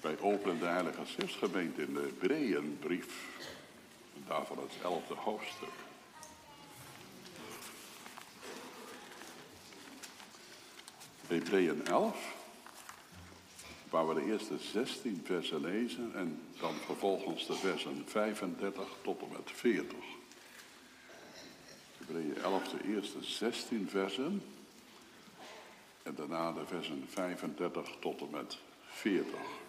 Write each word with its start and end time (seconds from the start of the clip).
Wij 0.00 0.18
openen 0.20 0.58
de 0.58 0.64
Heilige 0.64 1.04
Schriftgemeente 1.04 1.82
in 1.82 1.94
de 1.94 2.00
Hebreeënbrief. 2.00 3.26
En 4.14 4.24
daarvan 4.26 4.58
het 4.58 4.72
elfde 4.82 5.14
hoofdstuk. 5.14 5.68
Hebreeën 11.26 11.86
11, 11.86 12.34
waar 13.90 14.08
we 14.08 14.14
de 14.14 14.24
eerste 14.24 14.58
16 14.58 15.22
versen 15.24 15.60
lezen 15.60 16.14
en 16.14 16.42
dan 16.60 16.74
vervolgens 16.74 17.46
de 17.46 17.54
versen 17.54 18.04
35 18.06 18.88
tot 19.02 19.20
en 19.20 19.28
met 19.32 19.50
40. 19.50 19.96
Hebreeën 21.98 22.36
11, 22.42 22.68
de 22.68 22.88
eerste 22.94 23.22
16 23.22 23.88
versen 23.88 24.42
en 26.02 26.14
daarna 26.14 26.52
de 26.52 26.66
versen 26.66 27.06
35 27.08 27.90
tot 28.00 28.20
en 28.20 28.30
met 28.30 28.58
40. 28.86 29.59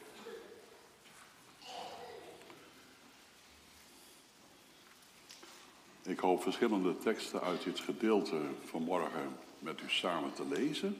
Ik 6.04 6.20
hoop 6.20 6.42
verschillende 6.42 6.98
teksten 6.98 7.42
uit 7.42 7.64
dit 7.64 7.80
gedeelte 7.80 8.40
vanmorgen 8.66 9.38
met 9.60 9.82
u 9.82 9.90
samen 9.90 10.34
te 10.34 10.46
lezen, 10.48 10.98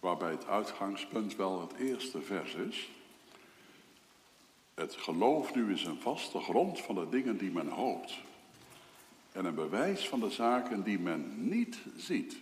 waarbij 0.00 0.30
het 0.30 0.46
uitgangspunt 0.46 1.36
wel 1.36 1.60
het 1.60 1.72
eerste 1.78 2.20
vers 2.20 2.54
is. 2.54 2.88
Het 4.74 4.94
geloof 4.94 5.54
nu 5.54 5.72
is 5.72 5.84
een 5.84 6.00
vaste 6.00 6.40
grond 6.40 6.80
van 6.80 6.94
de 6.94 7.08
dingen 7.08 7.36
die 7.36 7.50
men 7.50 7.68
hoopt 7.68 8.14
en 9.32 9.44
een 9.44 9.54
bewijs 9.54 10.08
van 10.08 10.20
de 10.20 10.30
zaken 10.30 10.82
die 10.82 10.98
men 10.98 11.48
niet 11.48 11.78
ziet. 11.96 12.36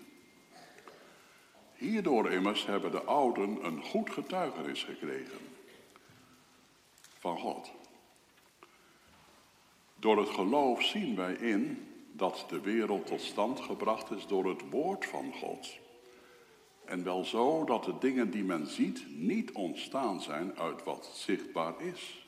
Hierdoor 1.74 2.30
immers 2.30 2.66
hebben 2.66 2.90
de 2.90 3.02
ouden 3.02 3.64
een 3.64 3.82
goed 3.82 4.10
getuigenis 4.10 4.82
gekregen 4.82 5.38
van 7.18 7.38
God. 7.38 7.70
Door 10.04 10.18
het 10.18 10.30
geloof 10.30 10.82
zien 10.82 11.16
wij 11.16 11.32
in 11.32 11.88
dat 12.12 12.44
de 12.48 12.60
wereld 12.60 13.06
tot 13.06 13.20
stand 13.20 13.60
gebracht 13.60 14.10
is 14.10 14.26
door 14.26 14.48
het 14.48 14.70
woord 14.70 15.06
van 15.06 15.32
God. 15.32 15.78
En 16.84 17.04
wel 17.04 17.24
zo 17.24 17.64
dat 17.64 17.84
de 17.84 17.98
dingen 17.98 18.30
die 18.30 18.44
men 18.44 18.66
ziet 18.66 19.04
niet 19.08 19.52
ontstaan 19.52 20.20
zijn 20.20 20.58
uit 20.58 20.84
wat 20.84 21.10
zichtbaar 21.14 21.80
is. 21.80 22.26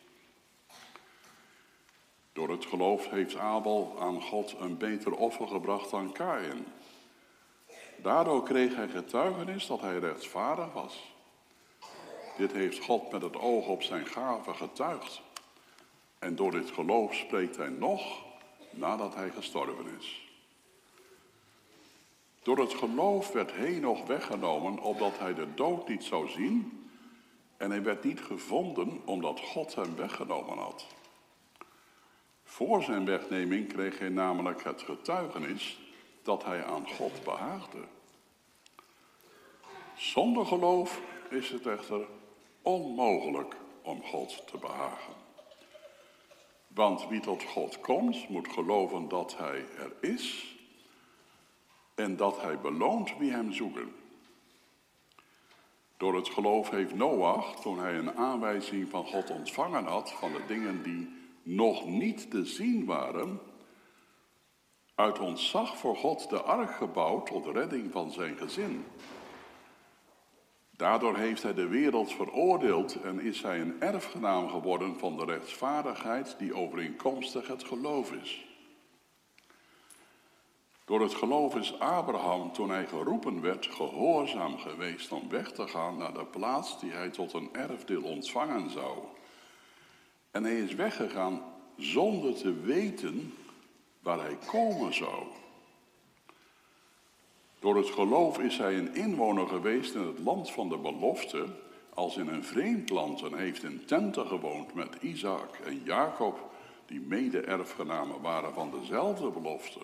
Door 2.32 2.50
het 2.50 2.66
geloof 2.66 3.10
heeft 3.10 3.36
Abel 3.36 3.97
aan 4.00 4.22
God 4.22 4.54
een 4.60 4.77
beter 4.77 5.12
offer 5.12 5.48
gebracht 5.48 5.91
dan 5.91 6.12
Kain. 6.12 6.66
Daardoor 8.02 8.42
kreeg 8.42 8.74
hij 8.74 8.88
getuigenis 8.88 9.66
dat 9.66 9.80
hij 9.80 9.98
rechtvaardig 9.98 10.72
was. 10.72 11.14
Dit 12.36 12.52
heeft 12.52 12.84
God 12.84 13.12
met 13.12 13.22
het 13.22 13.36
oog 13.36 13.66
op 13.66 13.82
zijn 13.82 14.06
gave 14.06 14.54
getuigd. 14.54 15.24
En 16.27 16.36
door 16.36 16.50
dit 16.50 16.70
geloof 16.70 17.14
spreekt 17.14 17.56
hij 17.56 17.69
nog 17.69 18.24
nadat 18.70 19.14
hij 19.14 19.30
gestorven 19.30 19.86
is. 19.98 20.28
Door 22.42 22.58
het 22.58 22.74
geloof 22.74 23.32
werd 23.32 23.52
Henoch 23.52 24.06
weggenomen 24.06 24.78
opdat 24.78 25.19
hij 25.19 25.34
de 25.34 25.54
dood 25.54 25.88
niet 25.88 26.04
zou 26.04 26.28
zien. 26.28 26.88
En 27.56 27.70
hij 27.70 27.82
werd 27.82 28.04
niet 28.04 28.20
gevonden 28.20 29.00
omdat 29.04 29.41
God 29.41 29.74
hem 29.74 29.97
weggenomen 29.97 30.58
had. 30.58 30.86
Voor 32.44 32.82
zijn 32.82 33.04
wegneming 33.04 33.69
kreeg 33.69 33.98
hij 33.98 34.08
namelijk 34.08 34.64
het 34.64 34.82
getuigenis 34.82 35.78
dat 36.22 36.44
hij 36.44 36.64
aan 36.64 36.88
God 36.88 37.24
behaagde. 37.24 37.84
Zonder 39.97 40.47
geloof 40.47 41.00
is 41.30 41.50
het 41.50 41.66
echter 41.66 42.06
onmogelijk 42.62 43.56
om 43.82 44.02
God 44.02 44.47
te 44.47 44.58
behagen. 44.58 45.16
Want 46.77 47.08
wie 47.08 47.20
tot 47.20 47.42
God 47.42 47.80
komt, 47.80 48.28
moet 48.28 48.48
geloven 48.48 49.08
dat 49.08 49.36
Hij 49.36 49.64
er 49.78 50.10
is 50.10 50.56
en 51.94 52.16
dat 52.16 52.41
Hij 52.41 52.60
beloont 52.60 53.19
wie 53.19 53.31
Hem 53.31 53.53
zoeken. 53.53 53.94
Door 55.97 56.15
het 56.15 56.28
geloof 56.28 56.70
heeft 56.70 56.94
Noach, 56.94 57.60
toen 57.60 57.78
hij 57.78 57.94
een 57.94 58.16
aanwijzing 58.16 58.88
van 58.91 59.06
God 59.06 59.31
ontvangen 59.31 59.84
had 59.84 60.12
van 60.12 60.32
de 60.32 60.42
dingen 60.47 60.82
die 60.82 61.09
nog 61.42 61.86
niet 61.86 62.31
te 62.31 62.44
zien 62.44 62.84
waren, 62.84 63.41
uit 64.94 65.19
ontzag 65.19 65.76
voor 65.76 65.97
God 65.97 66.31
de 66.31 66.42
ark 66.42 66.70
gebouwd 66.70 67.26
tot 67.26 67.47
redding 67.47 67.92
van 67.92 68.10
zijn 68.10 68.36
gezin. 68.36 68.84
Daardoor 70.76 71.16
heeft 71.16 71.42
hij 71.42 71.54
de 71.54 71.66
wereld 71.66 72.12
veroordeeld 72.12 73.00
en 73.00 73.20
is 73.20 73.42
hij 73.42 73.60
een 73.60 73.81
erfgenaam 73.81 74.48
geworden 74.48 74.98
van 74.98 75.16
de 75.16 75.25
rechtvaardigheid 75.25 76.38
die 76.38 76.54
overeenkomstig 76.54 77.48
het 77.48 77.64
geloof 77.64 78.12
is. 78.12 78.44
Door 80.84 81.00
het 81.00 81.15
geloof 81.15 81.54
is 81.56 81.78
Abraham, 81.78 82.53
toen 82.53 82.70
hij 82.70 82.86
geroepen 82.86 83.41
werd, 83.41 83.66
gehoorzaam 83.66 84.59
geweest 84.59 85.12
om 85.12 85.28
weg 85.28 85.53
te 85.53 85.69
gaan 85.69 85.97
naar 85.97 86.15
de 86.15 86.25
plaats 86.25 86.81
die 86.81 86.92
hij 86.92 87.10
tot 87.10 87.32
een 87.32 87.48
erfdeel 87.53 88.03
ontvangen 88.03 88.70
zou. 88.70 88.98
En 90.31 90.44
hij 90.44 90.59
is 90.60 90.75
weggegaan 90.75 91.42
zonder 91.76 92.34
te 92.34 92.60
weten 92.60 93.34
waar 94.00 94.20
hij 94.20 94.38
komen 94.47 94.94
zou. 94.94 95.26
Door 97.66 97.77
het 97.77 97.91
geloof 97.91 98.38
is 98.38 98.59
hij 98.59 98.78
een 98.78 98.94
inwoner 98.94 99.49
geweest 99.49 99.94
in 99.94 100.06
het 100.06 100.19
land 100.19 100.50
van 100.50 100.69
de 100.69 100.77
belofte, 100.77 101.47
als 101.94 102.16
in 102.16 102.28
een 102.28 102.44
vreemd 102.44 102.91
land 102.91 103.22
en 103.22 103.38
heeft 103.38 103.62
in 103.62 103.84
tenten 103.84 104.27
gewoond 104.27 104.75
met 104.75 104.97
Isaac 105.00 105.59
en 105.65 105.82
Jacob, 105.84 106.50
die 106.87 107.00
mede-erfgenamen 107.00 108.21
waren 108.21 108.54
van 108.54 108.71
dezelfde 108.71 109.31
belofte. 109.31 109.78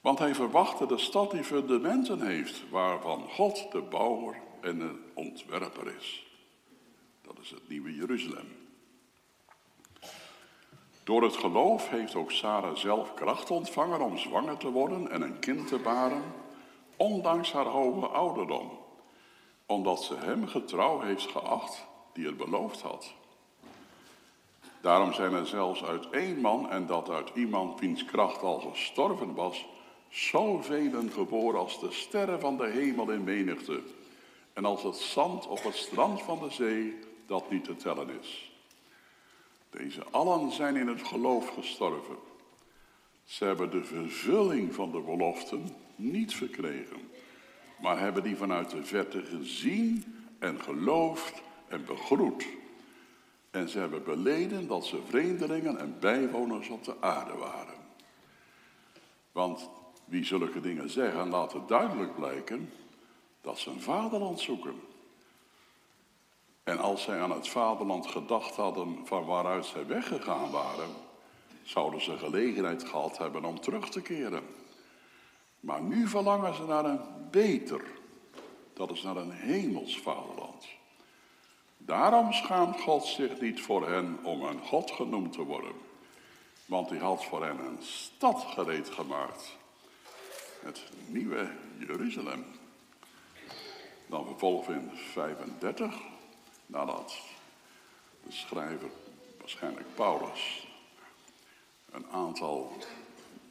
Want 0.00 0.18
hij 0.18 0.34
verwachtte 0.34 0.86
de 0.86 0.98
stad 0.98 1.30
die 1.30 1.44
fundamenten 1.44 2.26
heeft, 2.26 2.62
waarvan 2.70 3.22
God 3.28 3.72
de 3.72 3.80
bouwer 3.80 4.36
en 4.60 4.78
de 4.78 4.94
ontwerper 5.14 5.96
is. 5.98 6.26
Dat 7.22 7.38
is 7.42 7.50
het 7.50 7.68
nieuwe 7.68 7.94
Jeruzalem. 7.94 8.56
Door 11.04 11.22
het 11.22 11.36
geloof 11.36 11.88
heeft 11.88 12.14
ook 12.14 12.32
Sarah 12.32 12.76
zelf 12.76 13.14
kracht 13.14 13.50
ontvangen 13.50 14.00
om 14.00 14.18
zwanger 14.18 14.56
te 14.56 14.70
worden 14.70 15.10
en 15.10 15.22
een 15.22 15.38
kind 15.38 15.68
te 15.68 15.78
baren, 15.78 16.22
ondanks 16.98 17.52
haar 17.52 17.66
hoge 17.66 18.06
ouderdom, 18.06 18.70
omdat 19.66 20.02
ze 20.02 20.16
hem 20.16 20.46
getrouw 20.46 21.00
heeft 21.00 21.26
geacht 21.26 21.86
die 22.12 22.26
het 22.26 22.36
beloofd 22.36 22.80
had. 22.80 23.14
Daarom 24.80 25.12
zijn 25.12 25.32
er 25.32 25.46
zelfs 25.46 25.84
uit 25.84 26.10
één 26.10 26.40
man, 26.40 26.70
en 26.70 26.86
dat 26.86 27.10
uit 27.10 27.30
iemand 27.34 27.80
wiens 27.80 28.04
kracht 28.04 28.42
al 28.42 28.60
gestorven 28.60 29.34
was, 29.34 29.66
zoveel 30.08 30.90
geboren 31.12 31.60
als 31.60 31.80
de 31.80 31.90
sterren 31.90 32.40
van 32.40 32.56
de 32.56 32.66
hemel 32.66 33.10
in 33.10 33.24
menigte, 33.24 33.82
en 34.52 34.64
als 34.64 34.82
het 34.82 34.96
zand 34.96 35.46
op 35.46 35.62
het 35.62 35.76
strand 35.76 36.22
van 36.22 36.38
de 36.38 36.50
zee 36.50 36.98
dat 37.26 37.50
niet 37.50 37.64
te 37.64 37.76
tellen 37.76 38.08
is. 38.20 38.52
Deze 39.70 40.02
allen 40.10 40.52
zijn 40.52 40.76
in 40.76 40.86
het 40.86 41.02
geloof 41.02 41.48
gestorven. 41.48 42.16
Ze 43.24 43.44
hebben 43.44 43.70
de 43.70 43.84
vervulling 43.84 44.74
van 44.74 44.90
de 44.90 45.00
beloften 45.00 45.76
niet 45.98 46.34
verkregen, 46.34 47.10
maar 47.80 47.98
hebben 47.98 48.22
die 48.22 48.36
vanuit 48.36 48.70
de 48.70 48.84
verte 48.84 49.22
gezien 49.24 50.04
en 50.38 50.60
geloofd 50.60 51.42
en 51.68 51.84
begroet. 51.84 52.46
En 53.50 53.68
ze 53.68 53.78
hebben 53.78 54.04
beleden 54.04 54.66
dat 54.66 54.86
ze 54.86 54.98
vreemdelingen 55.08 55.78
en 55.78 55.96
bijwoners 56.00 56.68
op 56.68 56.84
de 56.84 56.94
aarde 57.00 57.36
waren. 57.36 57.74
Want 59.32 59.68
wie 60.04 60.24
zulke 60.24 60.60
dingen 60.60 60.90
zeggen, 60.90 61.28
laat 61.28 61.52
het 61.52 61.68
duidelijk 61.68 62.14
blijken 62.14 62.72
dat 63.40 63.58
ze 63.58 63.70
een 63.70 63.80
vaderland 63.80 64.40
zoeken. 64.40 64.74
En 66.62 66.78
als 66.78 67.02
zij 67.02 67.20
aan 67.20 67.30
het 67.30 67.48
vaderland 67.48 68.06
gedacht 68.06 68.56
hadden 68.56 68.98
van 69.04 69.24
waaruit 69.24 69.66
zij 69.66 69.86
weggegaan 69.86 70.50
waren, 70.50 70.88
zouden 71.62 72.00
ze 72.00 72.18
gelegenheid 72.18 72.84
gehad 72.84 73.18
hebben 73.18 73.44
om 73.44 73.60
terug 73.60 73.88
te 73.88 74.02
keren. 74.02 74.42
Maar 75.68 75.82
nu 75.82 76.08
verlangen 76.08 76.54
ze 76.54 76.62
naar 76.62 76.84
een 76.84 77.00
beter, 77.30 77.84
dat 78.72 78.90
is 78.90 79.02
naar 79.02 79.16
een 79.16 79.30
hemels 79.30 79.98
vaderland. 79.98 80.66
Daarom 81.76 82.32
schaamt 82.32 82.80
God 82.80 83.04
zich 83.04 83.40
niet 83.40 83.60
voor 83.60 83.88
hen 83.88 84.18
om 84.22 84.42
een 84.42 84.60
God 84.60 84.90
genoemd 84.90 85.32
te 85.32 85.42
worden. 85.42 85.72
Want 86.66 86.88
hij 86.88 86.98
had 86.98 87.24
voor 87.24 87.44
hen 87.44 87.58
een 87.58 87.78
stad 87.80 88.46
gereed 88.48 88.90
gemaakt. 88.90 89.56
Het 90.60 90.82
nieuwe 91.06 91.50
Jeruzalem. 91.78 92.44
Dan 94.06 94.26
vervolgens 94.26 94.76
in 94.76 94.90
35 94.94 95.94
nadat 96.66 97.16
de 98.22 98.32
schrijver, 98.32 98.90
waarschijnlijk 99.38 99.94
Paulus, 99.94 100.66
een 101.90 102.06
aantal 102.10 102.72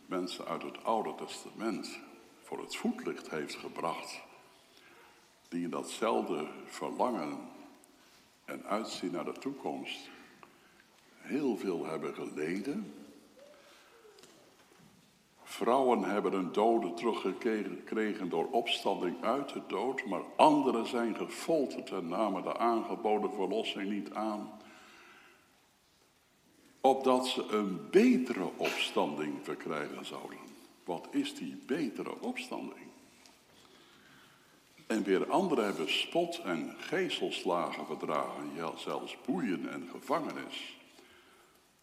mensen 0.06 0.46
uit 0.46 0.62
het 0.62 0.84
Oude 0.84 1.16
Testament 1.16 2.06
voor 2.48 2.60
het 2.60 2.76
voetlicht 2.76 3.30
heeft 3.30 3.56
gebracht, 3.56 4.22
die 5.50 5.64
in 5.64 5.70
datzelfde 5.70 6.48
verlangen 6.66 7.40
en 8.46 8.66
uitzien 8.66 9.12
naar 9.12 9.26
de 9.26 9.40
toekomst 9.40 10.10
heel 11.18 11.58
veel 11.58 11.86
hebben 11.86 12.14
geleden. 12.14 12.94
Vrouwen 15.44 16.04
hebben 16.04 16.34
een 16.34 16.52
dode 16.52 16.94
teruggekregen 16.94 18.30
door 18.30 18.48
opstanding 18.52 19.24
uit 19.24 19.54
de 19.54 19.62
dood, 19.68 20.06
maar 20.06 20.24
anderen 20.36 20.88
zijn 20.88 21.16
gefolterd 21.16 21.92
en 21.92 22.08
namen 22.08 22.44
de 22.44 22.58
aangeboden 22.58 23.34
verlossing 23.34 23.90
niet 23.90 24.12
aan, 24.12 24.60
opdat 26.82 27.28
ze 27.28 27.44
een 27.52 27.90
betere 27.90 28.50
opstanding 28.58 29.34
verkrijgen 29.44 30.06
zouden. 30.06 30.47
Wat 30.88 31.08
is 31.12 31.36
die 31.36 31.56
betere 31.66 32.22
opstanding? 32.22 32.88
En 34.88 35.04
weer 35.04 35.30
anderen 35.30 35.66
hebben 35.66 35.92
spot 35.92 36.40
en 36.40 36.76
gezelslagen 36.78 37.86
verdragen, 37.86 38.52
zelfs 38.76 39.18
boeien 39.26 39.70
en 39.72 39.90
gevangenis. 39.92 40.78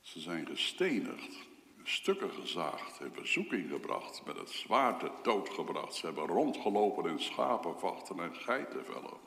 Ze 0.00 0.20
zijn 0.20 0.46
gestenigd, 0.46 1.36
stukken 1.82 2.30
gezaagd, 2.30 2.98
hebben 2.98 3.28
zoeking 3.28 3.70
gebracht, 3.70 4.22
met 4.26 4.36
het 4.36 4.50
zwaard 4.50 5.00
de 5.00 5.10
dood 5.22 5.48
gebracht. 5.48 5.94
Ze 5.94 6.06
hebben 6.06 6.26
rondgelopen 6.26 7.10
in 7.10 7.20
schapenvachten 7.20 8.20
en 8.20 8.34
geitenvellen. 8.34 9.18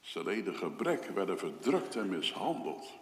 Ze 0.00 0.24
leden 0.24 0.54
gebrek, 0.54 1.04
werden 1.04 1.38
verdrukt 1.38 1.96
en 1.96 2.08
mishandeld. 2.08 2.92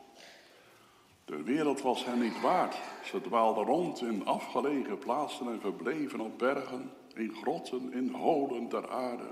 De 1.25 1.43
wereld 1.43 1.83
was 1.83 2.05
hen 2.05 2.21
niet 2.21 2.41
waard. 2.41 2.77
Ze 3.05 3.21
dwaalden 3.21 3.65
rond 3.65 4.01
in 4.01 4.27
afgelegen 4.27 4.99
plaatsen 4.99 5.49
en 5.49 5.61
verbleven 5.61 6.21
op 6.21 6.39
bergen, 6.39 6.93
in 7.15 7.35
grotten, 7.35 7.93
in 7.93 8.11
holen 8.11 8.69
der 8.69 8.91
aarde. 8.91 9.29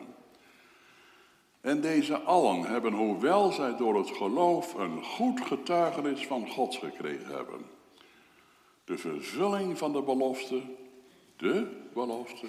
En 1.60 1.80
deze 1.80 2.18
allen 2.18 2.62
hebben, 2.62 2.92
hoewel 2.92 3.52
zij 3.52 3.76
door 3.76 3.94
het 3.94 4.10
geloof 4.10 4.74
een 4.74 5.04
goed 5.04 5.40
getuigenis 5.40 6.26
van 6.26 6.48
God 6.48 6.74
gekregen 6.74 7.34
hebben, 7.34 7.66
de 8.84 8.98
vervulling 8.98 9.78
van 9.78 9.92
de 9.92 10.02
belofte, 10.02 10.62
de 11.36 11.80
belofte, 11.94 12.46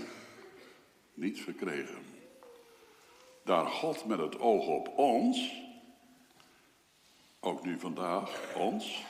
niet 1.13 1.41
verkregen. 1.41 2.05
Daar 3.43 3.65
God 3.65 4.05
met 4.05 4.19
het 4.19 4.39
oog 4.39 4.67
op 4.67 4.97
ons, 4.97 5.61
ook 7.39 7.65
nu 7.65 7.79
vandaag 7.79 8.55
ons, 8.55 9.03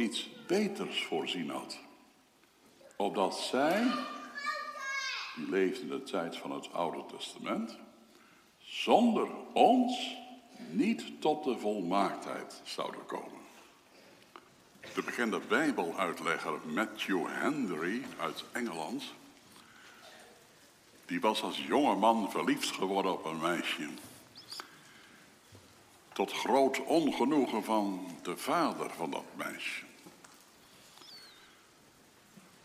iets 0.00 0.30
beters 0.46 1.04
voorzien 1.04 1.50
had. 1.50 1.78
Opdat 2.96 3.38
zij, 3.38 3.86
die 5.36 5.48
leefden 5.48 5.82
in 5.82 5.88
de 5.88 6.02
tijd 6.02 6.36
van 6.36 6.50
het 6.50 6.72
Oude 6.72 7.04
Testament, 7.16 7.78
zonder 8.58 9.28
ons 9.52 10.16
niet 10.70 11.20
tot 11.20 11.44
de 11.44 11.58
volmaaktheid 11.58 12.60
zouden 12.64 13.06
komen. 13.06 13.38
De 14.94 15.02
bekende 15.02 15.40
Bijbeluitlegger 15.48 16.58
Matthew 16.64 17.26
Henry 17.28 18.04
uit 18.18 18.44
Engeland, 18.52 19.04
die 21.06 21.20
was 21.20 21.42
als 21.42 21.66
jonge 21.66 21.94
man 21.94 22.30
verliefd 22.30 22.70
geworden 22.70 23.12
op 23.12 23.24
een 23.24 23.40
meisje. 23.40 23.88
Tot 26.12 26.32
groot 26.32 26.84
ongenoegen 26.84 27.64
van 27.64 28.06
de 28.22 28.36
vader 28.36 28.90
van 28.90 29.10
dat 29.10 29.24
meisje. 29.36 29.88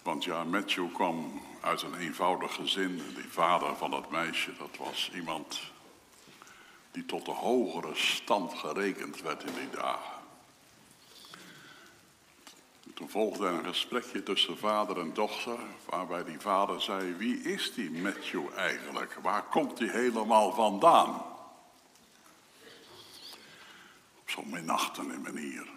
Want 0.05 0.23
ja, 0.23 0.43
Matthew 0.43 0.93
kwam 0.93 1.41
uit 1.61 1.81
een 1.81 1.95
eenvoudig 1.95 2.53
gezin. 2.53 2.95
Die 2.95 3.29
vader 3.29 3.75
van 3.75 3.91
dat 3.91 4.09
meisje, 4.09 4.57
dat 4.57 4.77
was 4.77 5.11
iemand 5.13 5.61
die 6.91 7.05
tot 7.05 7.25
de 7.25 7.31
hogere 7.31 7.95
stand 7.95 8.53
gerekend 8.53 9.21
werd 9.21 9.43
in 9.43 9.53
die 9.53 9.69
dagen. 9.69 10.21
Toen 12.93 13.09
volgde 13.09 13.47
een 13.47 13.65
gesprekje 13.65 14.23
tussen 14.23 14.57
vader 14.57 14.99
en 14.99 15.13
dochter, 15.13 15.59
waarbij 15.85 16.23
die 16.23 16.39
vader 16.39 16.81
zei: 16.81 17.13
Wie 17.13 17.41
is 17.41 17.73
die 17.73 17.91
Matthew 17.91 18.47
eigenlijk? 18.55 19.17
Waar 19.21 19.43
komt 19.43 19.79
hij 19.79 19.87
helemaal 19.87 20.53
vandaan? 20.53 21.15
Op 24.19 24.29
zo'n 24.29 24.49
minachtende 24.49 25.17
manier. 25.17 25.67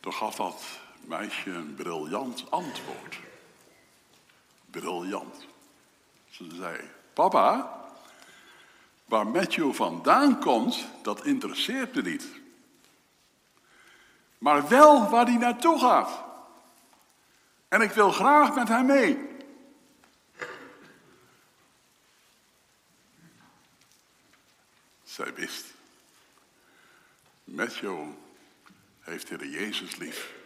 Toen 0.00 0.12
gaf 0.12 0.34
dat 0.34 0.80
meisje 1.00 1.50
een 1.50 1.74
briljant 1.74 2.50
antwoord. 2.50 3.18
Briljant. 4.70 5.46
Ze 6.30 6.48
zei: 6.54 6.80
Papa, 7.12 7.80
Waar 9.10 9.26
Matthew 9.26 9.72
vandaan 9.72 10.40
komt, 10.40 10.86
dat 11.02 11.24
interesseert 11.24 11.94
me 11.94 12.02
niet. 12.02 12.26
Maar 14.38 14.68
wel 14.68 15.08
waar 15.08 15.26
hij 15.26 15.36
naartoe 15.36 15.78
gaat. 15.78 16.24
En 17.68 17.80
ik 17.80 17.90
wil 17.90 18.10
graag 18.10 18.54
met 18.54 18.68
hem 18.68 18.86
mee. 18.86 19.28
Zij 25.04 25.34
wist. 25.34 25.64
Matthew 27.44 27.98
heeft 29.00 29.38
de 29.38 29.50
Jezus 29.50 29.96
lief. 29.96 30.39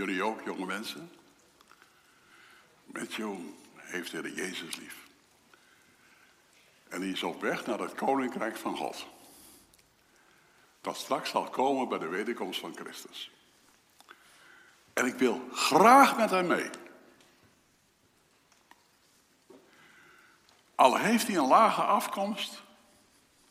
Jullie 0.00 0.22
ook, 0.22 0.44
jonge 0.44 0.66
mensen? 0.66 1.12
Matthew 2.84 3.36
heeft 3.76 4.10
de 4.10 4.34
Jezus 4.34 4.76
lief. 4.76 4.96
En 6.88 7.00
die 7.00 7.12
is 7.12 7.22
op 7.22 7.40
weg 7.40 7.66
naar 7.66 7.78
het 7.78 7.94
koninkrijk 7.94 8.56
van 8.56 8.76
God. 8.76 9.06
Dat 10.80 10.96
straks 10.96 11.30
zal 11.30 11.50
komen 11.50 11.88
bij 11.88 11.98
de 11.98 12.08
wederkomst 12.08 12.60
van 12.60 12.76
Christus. 12.76 13.30
En 14.92 15.06
ik 15.06 15.14
wil 15.14 15.48
graag 15.52 16.16
met 16.16 16.30
hem 16.30 16.46
mee. 16.46 16.70
Al 20.74 20.96
heeft 20.96 21.26
hij 21.26 21.36
een 21.36 21.46
lage 21.46 21.82
afkomst, 21.82 22.62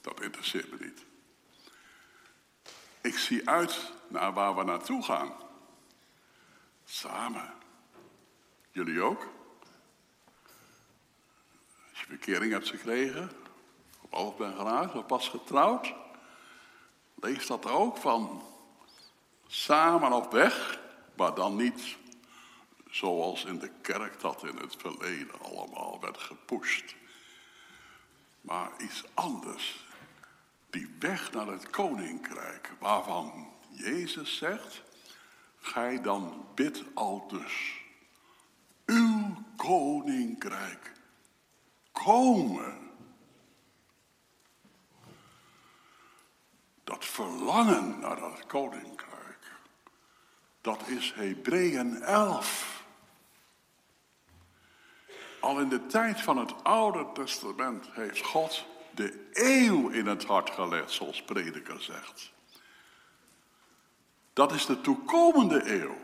dat 0.02 0.22
interesseert 0.22 0.72
me 0.72 0.86
niet. 0.86 1.06
Ik 3.02 3.18
zie 3.18 3.50
uit 3.50 3.92
naar 4.08 4.34
waar 4.34 4.56
we 4.56 4.64
naartoe 4.64 5.04
gaan. 5.04 5.48
Samen. 6.92 7.54
Jullie 8.72 9.02
ook? 9.02 9.28
bekering 12.10 12.52
hebt 12.52 12.68
gekregen, 12.68 13.32
of 14.10 14.38
ben 14.38 14.56
geraakt, 14.56 14.96
of 14.96 15.06
pas 15.06 15.28
getrouwd, 15.28 15.94
lees 17.16 17.48
dat 17.48 17.66
ook 17.66 17.98
van 17.98 18.44
samen 19.48 20.12
op 20.12 20.32
weg, 20.32 20.80
maar 21.16 21.34
dan 21.34 21.56
niet 21.56 21.98
zoals 22.90 23.46
in 23.46 23.60
de 23.60 23.72
kerk 23.82 24.20
dat 24.20 24.44
in 24.44 24.58
het 24.58 24.76
verleden 24.78 25.42
allemaal 25.42 26.00
werd 26.00 26.18
gepusht. 26.18 26.96
Maar 28.42 28.72
iets 28.78 29.04
anders. 29.14 29.88
Die 30.70 30.96
weg 31.00 31.32
naar 31.32 31.48
het 31.48 31.70
koninkrijk, 31.70 32.72
waarvan 32.80 33.54
Jezus 33.70 34.38
zegt, 34.38 34.82
gij 35.60 36.02
dan 36.02 36.46
bid 36.56 36.84
al 36.94 37.28
dus. 37.28 37.82
Uw 38.86 39.44
koninkrijk 39.56 40.92
komen. 41.92 42.78
Dat 46.84 47.06
verlangen 47.06 48.00
naar 48.00 48.20
dat 48.20 48.46
koninkrijk, 48.46 49.52
dat 50.62 50.88
is 50.88 51.14
Hebreeën 51.14 52.02
11. 52.02 52.84
Al 55.40 55.60
in 55.60 55.70
de 55.70 55.86
tijd 55.86 56.22
van 56.22 56.38
het 56.38 56.64
Oude 56.64 57.08
Testament 57.14 57.90
heeft 57.92 58.26
God 58.26 58.66
de 58.92 59.30
eeuw 59.34 59.90
in 59.90 60.08
het 60.08 60.26
hart 60.26 60.50
gelegd, 60.50 60.92
zoals 60.92 61.24
prediker 61.24 61.82
zegt. 61.82 62.32
Dat 64.40 64.52
is 64.52 64.66
de 64.66 64.82
toekomende 64.82 65.82
eeuw. 65.82 65.96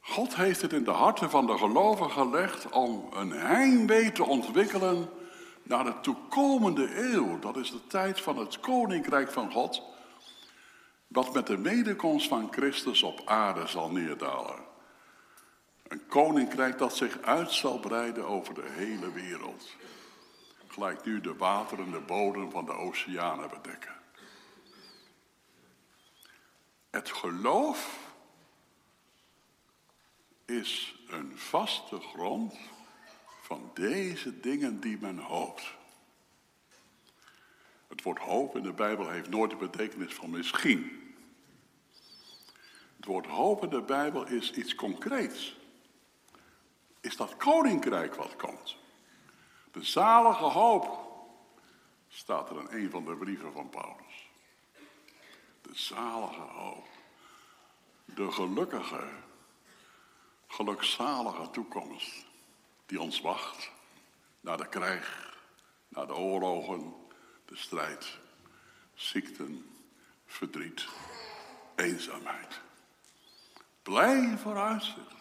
God 0.00 0.36
heeft 0.36 0.62
het 0.62 0.72
in 0.72 0.84
de 0.84 0.90
harten 0.90 1.30
van 1.30 1.46
de 1.46 1.58
gelovigen 1.58 2.10
gelegd 2.10 2.68
om 2.68 3.08
een 3.12 3.30
heimwee 3.30 4.12
te 4.12 4.24
ontwikkelen 4.24 5.08
naar 5.62 5.84
de 5.84 6.00
toekomende 6.00 7.12
eeuw. 7.12 7.38
Dat 7.38 7.56
is 7.56 7.70
de 7.70 7.86
tijd 7.86 8.20
van 8.20 8.38
het 8.38 8.60
koninkrijk 8.60 9.32
van 9.32 9.52
God, 9.52 9.82
wat 11.06 11.34
met 11.34 11.46
de 11.46 11.56
medekomst 11.56 12.28
van 12.28 12.48
Christus 12.52 13.02
op 13.02 13.22
aarde 13.24 13.66
zal 13.66 13.90
neerdalen. 13.90 14.64
Een 15.88 16.06
koninkrijk 16.06 16.78
dat 16.78 16.96
zich 16.96 17.18
uit 17.22 17.52
zal 17.52 17.78
breiden 17.78 18.26
over 18.26 18.54
de 18.54 18.68
hele 18.68 19.12
wereld. 19.12 19.76
Gelijk 20.68 21.04
nu 21.04 21.20
de 21.20 21.36
wateren 21.36 21.90
de 21.90 22.00
bodem 22.00 22.50
van 22.50 22.64
de 22.64 22.72
oceanen 22.72 23.48
bedekken. 23.48 24.03
Het 26.94 27.10
geloof 27.10 28.10
is 30.44 31.02
een 31.08 31.38
vaste 31.38 32.00
grond 32.00 32.54
van 33.42 33.70
deze 33.74 34.40
dingen 34.40 34.80
die 34.80 34.98
men 35.00 35.18
hoopt. 35.18 35.74
woord 38.02 38.18
hoop 38.18 38.56
in 38.56 38.62
de 38.62 38.72
Bijbel 38.72 39.08
heeft 39.08 39.28
nooit 39.28 39.50
de 39.50 39.56
betekenis 39.56 40.14
van 40.14 40.30
misschien. 40.30 41.14
Het 42.96 43.04
woord 43.04 43.26
hoop 43.26 43.62
in 43.62 43.70
de 43.70 43.82
Bijbel 43.82 44.26
is 44.26 44.52
iets 44.52 44.74
concreets. 44.74 45.56
Is 47.00 47.16
dat 47.16 47.36
koninkrijk 47.36 48.14
wat 48.14 48.36
komt. 48.36 48.76
De 49.72 49.82
zalige 49.82 50.44
hoop 50.44 51.12
staat 52.08 52.50
er 52.50 52.58
in 52.58 52.82
een 52.82 52.90
van 52.90 53.04
de 53.04 53.16
brieven 53.16 53.52
van 53.52 53.68
Paulus. 53.68 54.03
Zalige 55.74 56.40
hoop. 56.40 56.86
De 58.04 58.32
gelukkige, 58.32 59.08
gelukzalige 60.46 61.50
toekomst 61.50 62.24
die 62.86 63.00
ons 63.00 63.20
wacht 63.20 63.70
naar 64.40 64.56
de 64.56 64.68
krijg, 64.68 65.36
naar 65.88 66.06
de 66.06 66.14
oorlogen, 66.14 66.94
de 67.44 67.56
strijd, 67.56 68.18
ziekten, 68.94 69.74
verdriet, 70.26 70.86
eenzaamheid. 71.76 72.60
Blij 73.82 74.38
vooruitzicht. 74.38 75.14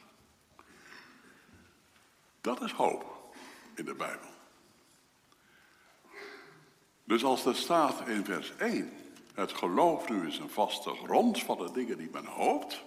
Dat 2.41 2.61
is 2.61 2.71
hoop 2.71 3.35
in 3.75 3.85
de 3.85 3.95
Bijbel. 3.95 4.29
Dus 7.03 7.23
als 7.23 7.45
er 7.45 7.55
staat 7.55 8.07
in 8.07 8.25
vers 8.25 8.55
1, 8.55 9.02
het 9.33 9.53
geloof 9.53 10.09
nu 10.09 10.27
is 10.27 10.37
een 10.37 10.49
vaste 10.49 10.89
grond 10.89 11.43
van 11.43 11.57
de 11.57 11.71
dingen 11.71 11.97
die 11.97 12.09
men 12.09 12.25
hoopt, 12.25 12.83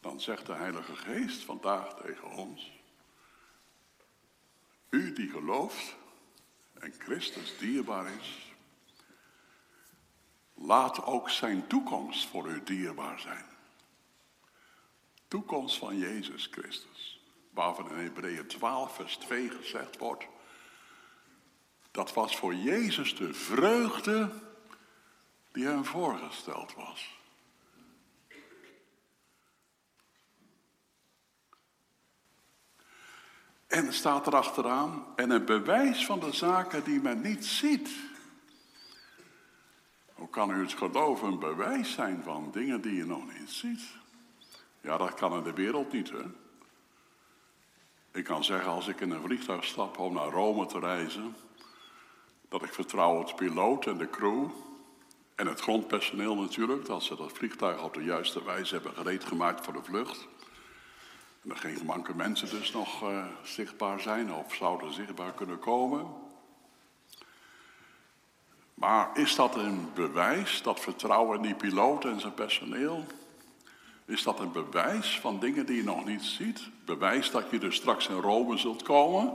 dan 0.00 0.20
zegt 0.20 0.46
de 0.46 0.54
Heilige 0.54 0.96
Geest 0.96 1.42
vandaag 1.42 1.94
tegen 1.94 2.30
ons, 2.30 2.72
u 4.90 5.12
die 5.12 5.30
gelooft 5.30 5.96
en 6.74 6.94
Christus 6.98 7.58
dierbaar 7.58 8.06
is, 8.20 8.52
laat 10.54 11.04
ook 11.04 11.30
zijn 11.30 11.66
toekomst 11.66 12.26
voor 12.26 12.48
u 12.48 12.62
dierbaar 12.62 13.20
zijn. 13.20 13.44
Toekomst 15.28 15.78
van 15.78 15.98
Jezus 15.98 16.48
Christus, 16.50 17.20
waarvan 17.50 17.90
in 17.90 17.96
Hebreeën 17.96 18.46
12 18.46 18.94
vers 18.94 19.16
2 19.16 19.50
gezegd 19.50 19.98
wordt, 19.98 20.26
dat 21.90 22.12
was 22.12 22.36
voor 22.36 22.54
Jezus 22.54 23.16
de 23.16 23.34
vreugde 23.34 24.30
die 25.54 25.66
hem 25.66 25.84
voorgesteld 25.84 26.74
was. 26.74 27.18
En 33.66 33.92
staat 33.92 34.26
er 34.26 34.36
achteraan, 34.36 35.04
en 35.16 35.30
een 35.30 35.44
bewijs 35.44 36.06
van 36.06 36.20
de 36.20 36.32
zaken 36.32 36.84
die 36.84 37.00
men 37.00 37.20
niet 37.20 37.46
ziet. 37.46 37.90
Hoe 40.14 40.28
kan 40.28 40.50
u 40.50 40.62
het 40.62 40.72
geloven 40.72 41.28
een 41.28 41.38
bewijs 41.38 41.92
zijn 41.92 42.22
van 42.22 42.50
dingen 42.52 42.80
die 42.80 42.94
je 42.94 43.06
nog 43.06 43.32
niet 43.38 43.50
ziet? 43.50 43.82
Ja, 44.80 44.96
dat 44.96 45.14
kan 45.14 45.32
in 45.32 45.42
de 45.42 45.52
wereld 45.52 45.92
niet, 45.92 46.10
hè? 46.10 46.22
Ik 48.12 48.24
kan 48.24 48.44
zeggen, 48.44 48.70
als 48.70 48.88
ik 48.88 49.00
in 49.00 49.10
een 49.10 49.22
vliegtuig 49.22 49.64
stap 49.64 49.98
om 49.98 50.14
naar 50.14 50.30
Rome 50.30 50.66
te 50.66 50.78
reizen, 50.78 51.36
dat 52.48 52.62
ik 52.62 52.72
vertrouw 52.72 53.20
op 53.20 53.26
de 53.26 53.34
piloot 53.34 53.86
en 53.86 53.98
de 53.98 54.10
crew 54.10 54.50
en 55.34 55.46
het 55.46 55.60
grondpersoneel 55.60 56.34
natuurlijk, 56.34 56.86
dat 56.86 57.02
ze 57.02 57.16
dat 57.16 57.32
vliegtuig 57.32 57.82
op 57.82 57.94
de 57.94 58.04
juiste 58.04 58.44
wijze 58.44 58.74
hebben 58.74 58.92
gereed 58.92 59.24
gemaakt 59.24 59.64
voor 59.64 59.72
de 59.72 59.82
vlucht. 59.82 60.26
En 61.42 61.50
er 61.50 61.56
geen 61.56 61.80
manke 61.84 62.14
mensen 62.14 62.50
dus 62.50 62.72
nog 62.72 63.02
uh, 63.02 63.24
zichtbaar 63.42 64.00
zijn 64.00 64.32
of 64.32 64.54
zouden 64.54 64.92
zichtbaar 64.92 65.32
kunnen 65.32 65.58
komen. 65.58 66.06
Maar 68.74 69.10
is 69.14 69.34
dat 69.34 69.56
een 69.56 69.90
bewijs, 69.94 70.62
dat 70.62 70.80
vertrouwen 70.80 71.36
in 71.36 71.42
die 71.42 71.54
piloot 71.54 72.04
en 72.04 72.20
zijn 72.20 72.34
personeel? 72.34 73.06
Is 74.04 74.22
dat 74.22 74.40
een 74.40 74.52
bewijs 74.52 75.20
van 75.20 75.40
dingen 75.40 75.66
die 75.66 75.76
je 75.76 75.84
nog 75.84 76.04
niet 76.04 76.22
ziet? 76.22 76.68
Bewijs 76.84 77.30
dat 77.30 77.50
je 77.50 77.58
dus 77.58 77.76
straks 77.76 78.08
in 78.08 78.20
Rome 78.20 78.56
zult 78.56 78.82
komen? 78.82 79.32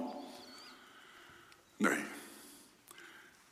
Nee. 1.78 2.04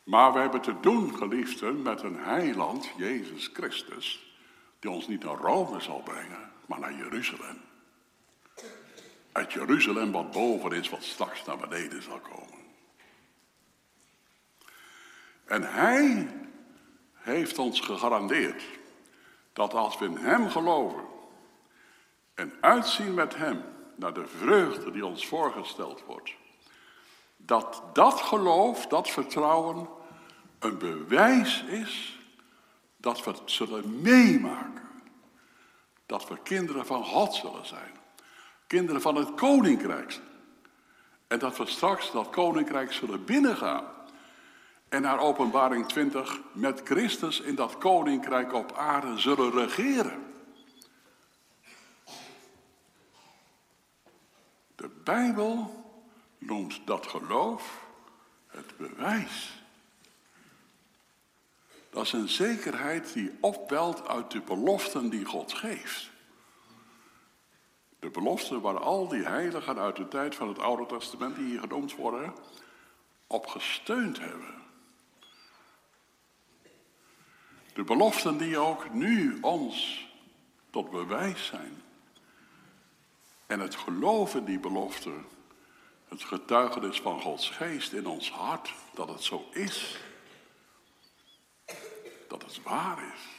Maar 0.07 0.33
we 0.33 0.39
hebben 0.39 0.61
te 0.61 0.79
doen, 0.79 1.15
geliefden, 1.17 1.81
met 1.81 2.01
een 2.01 2.17
heiland, 2.17 2.89
Jezus 2.97 3.49
Christus, 3.53 4.35
die 4.79 4.89
ons 4.89 5.07
niet 5.07 5.23
naar 5.23 5.35
Rome 5.35 5.79
zal 5.79 6.01
brengen, 6.01 6.51
maar 6.65 6.79
naar 6.79 6.93
Jeruzalem. 6.93 7.61
Uit 9.31 9.53
Jeruzalem 9.53 10.11
wat 10.11 10.31
boven 10.31 10.71
is, 10.71 10.89
wat 10.89 11.03
straks 11.03 11.45
naar 11.45 11.57
beneden 11.57 12.03
zal 12.03 12.19
komen. 12.19 12.65
En 15.45 15.73
hij 15.73 16.35
heeft 17.13 17.57
ons 17.57 17.79
gegarandeerd 17.79 18.63
dat 19.53 19.73
als 19.73 19.97
we 19.97 20.05
in 20.05 20.17
hem 20.17 20.49
geloven 20.49 21.03
en 22.33 22.53
uitzien 22.61 23.13
met 23.13 23.35
hem 23.35 23.63
naar 23.95 24.13
de 24.13 24.27
vreugde 24.27 24.91
die 24.91 25.05
ons 25.05 25.27
voorgesteld 25.27 26.03
wordt, 26.05 26.33
dat 27.37 27.83
dat 27.93 28.21
geloof, 28.21 28.87
dat 28.87 29.09
vertrouwen 29.09 29.95
een 30.59 30.77
bewijs 30.77 31.63
is 31.63 32.19
dat 32.97 33.23
we 33.23 33.29
het 33.31 33.41
zullen 33.45 34.01
meemaken. 34.01 34.87
Dat 36.05 36.27
we 36.27 36.37
kinderen 36.43 36.85
van 36.85 37.05
God 37.05 37.33
zullen 37.33 37.65
zijn. 37.65 37.91
Kinderen 38.67 39.01
van 39.01 39.15
het 39.15 39.33
koninkrijk. 39.35 40.19
En 41.27 41.39
dat 41.39 41.57
we 41.57 41.65
straks 41.65 42.11
dat 42.11 42.29
koninkrijk 42.29 42.93
zullen 42.93 43.25
binnengaan. 43.25 43.85
En 44.89 45.01
naar 45.01 45.19
openbaring 45.19 45.87
20 45.87 46.39
met 46.51 46.81
Christus 46.83 47.39
in 47.39 47.55
dat 47.55 47.77
koninkrijk 47.77 48.53
op 48.53 48.73
aarde 48.73 49.19
zullen 49.19 49.51
regeren. 49.51 50.25
De 54.75 54.89
Bijbel 55.03 55.85
noemt 56.37 56.81
dat 56.85 57.07
geloof 57.07 57.85
het 58.47 58.77
bewijs. 58.77 59.56
Dat 61.97 62.05
is 62.05 62.13
een 62.13 62.29
zekerheid 62.29 63.13
die 63.13 63.37
opwelt 63.41 64.07
uit 64.07 64.31
de 64.31 64.41
beloften 64.41 65.09
die 65.09 65.25
God 65.25 65.53
geeft. 65.53 66.09
De 67.99 68.09
beloften 68.09 68.61
waar 68.61 68.79
al 68.79 69.07
die 69.07 69.23
heiligen 69.23 69.77
uit 69.77 69.95
de 69.95 70.07
tijd 70.07 70.35
van 70.35 70.47
het 70.47 70.59
Oude 70.59 70.85
Testament, 70.85 71.35
die 71.35 71.45
hier 71.45 71.59
genoemd 71.59 71.95
worden, 71.95 72.33
op 73.27 73.47
gesteund 73.47 74.19
hebben. 74.19 74.53
De 77.73 77.83
beloften 77.83 78.37
die 78.37 78.57
ook 78.57 78.93
nu 78.93 79.37
ons 79.41 80.07
tot 80.69 80.89
bewijs 80.89 81.45
zijn. 81.45 81.81
En 83.47 83.59
het 83.59 83.75
geloof 83.75 84.35
in 84.35 84.45
die 84.45 84.59
beloften, 84.59 85.25
het 86.07 86.23
getuigenis 86.23 87.01
van 87.01 87.21
Gods 87.21 87.49
geest 87.49 87.93
in 87.93 88.07
ons 88.07 88.31
hart, 88.31 88.73
dat 88.93 89.07
het 89.07 89.23
zo 89.23 89.45
is. 89.51 89.97
Dat 92.37 92.55
het 92.55 92.63
waar 92.63 92.97
is. 93.13 93.35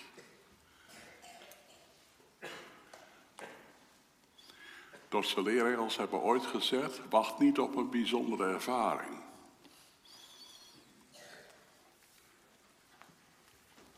Duitse 5.08 5.42
leerregels 5.42 5.96
hebben 5.96 6.20
ooit 6.20 6.46
gezegd, 6.46 7.00
wacht 7.08 7.38
niet 7.38 7.58
op 7.58 7.76
een 7.76 7.90
bijzondere 7.90 8.52
ervaring. 8.52 9.20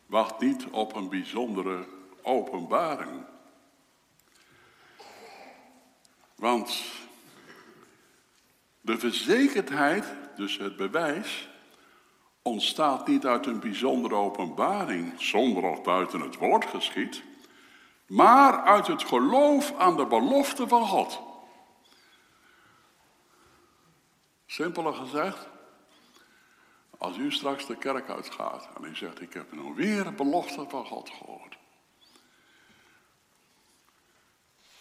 Wacht 0.06 0.40
niet 0.40 0.66
op 0.66 0.94
een 0.94 1.08
bijzondere 1.08 1.86
openbaring. 2.22 3.24
Want 6.34 6.82
de 8.80 8.98
verzekerdheid, 8.98 10.06
dus 10.36 10.58
het 10.58 10.76
bewijs, 10.76 11.49
ontstaat 12.42 13.06
niet 13.06 13.26
uit 13.26 13.46
een 13.46 13.60
bijzondere 13.60 14.14
openbaring, 14.14 15.20
zonder 15.20 15.62
of 15.62 15.82
buiten 15.82 16.20
het 16.20 16.36
woord 16.36 16.66
geschiet, 16.66 17.22
maar 18.06 18.62
uit 18.62 18.86
het 18.86 19.02
geloof 19.02 19.74
aan 19.78 19.96
de 19.96 20.06
belofte 20.06 20.68
van 20.68 20.86
God. 20.86 21.20
Simpeler 24.46 24.94
gezegd, 24.94 25.48
als 26.98 27.16
u 27.16 27.32
straks 27.32 27.66
de 27.66 27.76
kerk 27.76 28.08
uitgaat 28.08 28.68
en 28.76 28.84
u 28.84 28.96
zegt, 28.96 29.20
ik 29.20 29.32
heb 29.32 29.52
nou 29.52 29.74
weer 29.74 30.06
een 30.06 30.16
belofte 30.16 30.64
van 30.68 30.86
God 30.86 31.10
gehoord. 31.10 31.58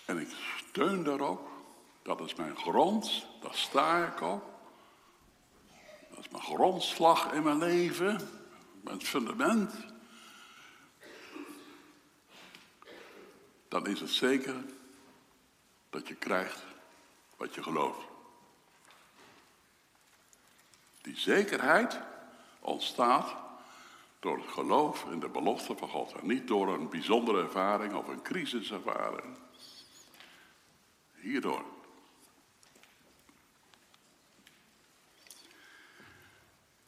En 0.05 0.17
ik 0.17 0.29
steun 0.57 1.03
daarop, 1.03 1.47
dat 2.03 2.21
is 2.21 2.35
mijn 2.35 2.57
grond, 2.57 3.25
daar 3.41 3.55
sta 3.55 4.05
ik 4.05 4.21
op. 4.21 4.58
Dat 6.19 6.27
is 6.27 6.33
mijn 6.33 6.57
grondslag 6.57 7.31
in 7.31 7.43
mijn 7.43 7.57
leven, 7.57 8.29
mijn 8.81 9.01
fundament. 9.01 9.73
Dan 13.67 13.87
is 13.87 13.99
het 13.99 14.09
zeker 14.09 14.55
dat 15.89 16.07
je 16.07 16.15
krijgt 16.15 16.63
wat 17.37 17.55
je 17.55 17.63
gelooft. 17.63 18.07
Die 21.01 21.17
zekerheid 21.17 21.99
ontstaat 22.59 23.35
Door 24.19 24.37
het 24.37 24.51
geloof 24.51 25.05
in 25.11 25.19
de 25.19 25.29
belofte 25.29 25.75
van 25.75 25.89
God. 25.89 26.13
En 26.13 26.27
niet 26.27 26.47
door 26.47 26.73
een 26.73 26.89
bijzondere 26.89 27.41
ervaring 27.41 27.93
of 27.93 28.07
een 28.07 28.21
crisiservaring. 28.21 29.37
Hierdoor. 31.15 31.78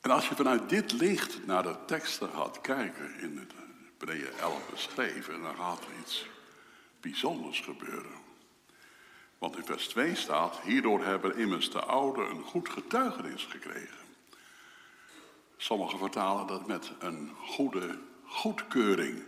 En 0.02 0.12
als 0.12 0.30
je 0.30 0.36
vanuit 0.36 0.70
dit 0.70 0.92
licht 0.92 1.46
naar 1.46 1.64
de 1.64 1.76
teksten 1.86 2.30
gaat 2.30 2.62
kijken, 2.62 3.20
in 3.20 3.38
het 3.38 3.52
Hebreeën 3.86 4.34
11 4.40 4.70
beschreven, 4.70 5.42
dan 5.42 5.56
gaat 5.56 5.80
er 5.80 6.00
iets 6.00 6.26
bijzonders 7.00 7.60
gebeuren. 7.60 8.20
Want 9.38 9.58
in 9.58 9.66
vers 9.66 9.88
2 9.88 10.16
staat, 10.16 10.60
hierdoor 10.60 11.04
hebben 11.04 11.38
immers 11.38 11.72
de 11.72 11.80
ouden 11.82 12.30
een 12.30 12.44
goed 12.44 12.70
getuigenis 12.70 13.44
gekregen. 13.44 13.98
Sommigen 15.58 16.00
vertalen 16.00 16.48
dat 16.48 16.68
met 16.68 16.92
een 17.00 17.32
goede 17.46 18.00
goedkeuring. 18.26 19.24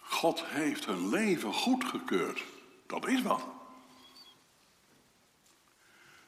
God 0.00 0.44
heeft 0.44 0.86
hun 0.86 1.08
leven 1.08 1.52
goedgekeurd. 1.52 2.44
Dat 2.86 3.06
is 3.06 3.22
wat. 3.22 3.42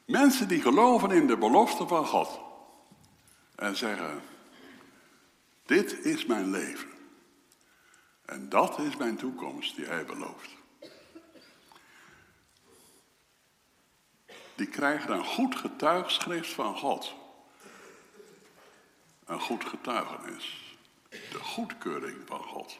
Mensen 0.05 0.47
die 0.47 0.61
geloven 0.61 1.11
in 1.11 1.27
de 1.27 1.37
belofte 1.37 1.87
van 1.87 2.05
God 2.05 2.39
en 3.55 3.75
zeggen, 3.75 4.21
dit 5.65 6.05
is 6.05 6.25
mijn 6.25 6.49
leven 6.49 6.91
en 8.25 8.49
dat 8.49 8.79
is 8.79 8.95
mijn 8.95 9.17
toekomst 9.17 9.75
die 9.75 9.85
Hij 9.85 10.05
belooft. 10.05 10.49
Die 14.55 14.67
krijgen 14.67 15.13
een 15.13 15.25
goed 15.25 15.55
getuigschrift 15.55 16.53
van 16.53 16.77
God. 16.77 17.13
Een 19.25 19.39
goed 19.39 19.65
getuigenis. 19.65 20.75
De 21.09 21.39
goedkeuring 21.39 22.17
van 22.25 22.43
God. 22.43 22.79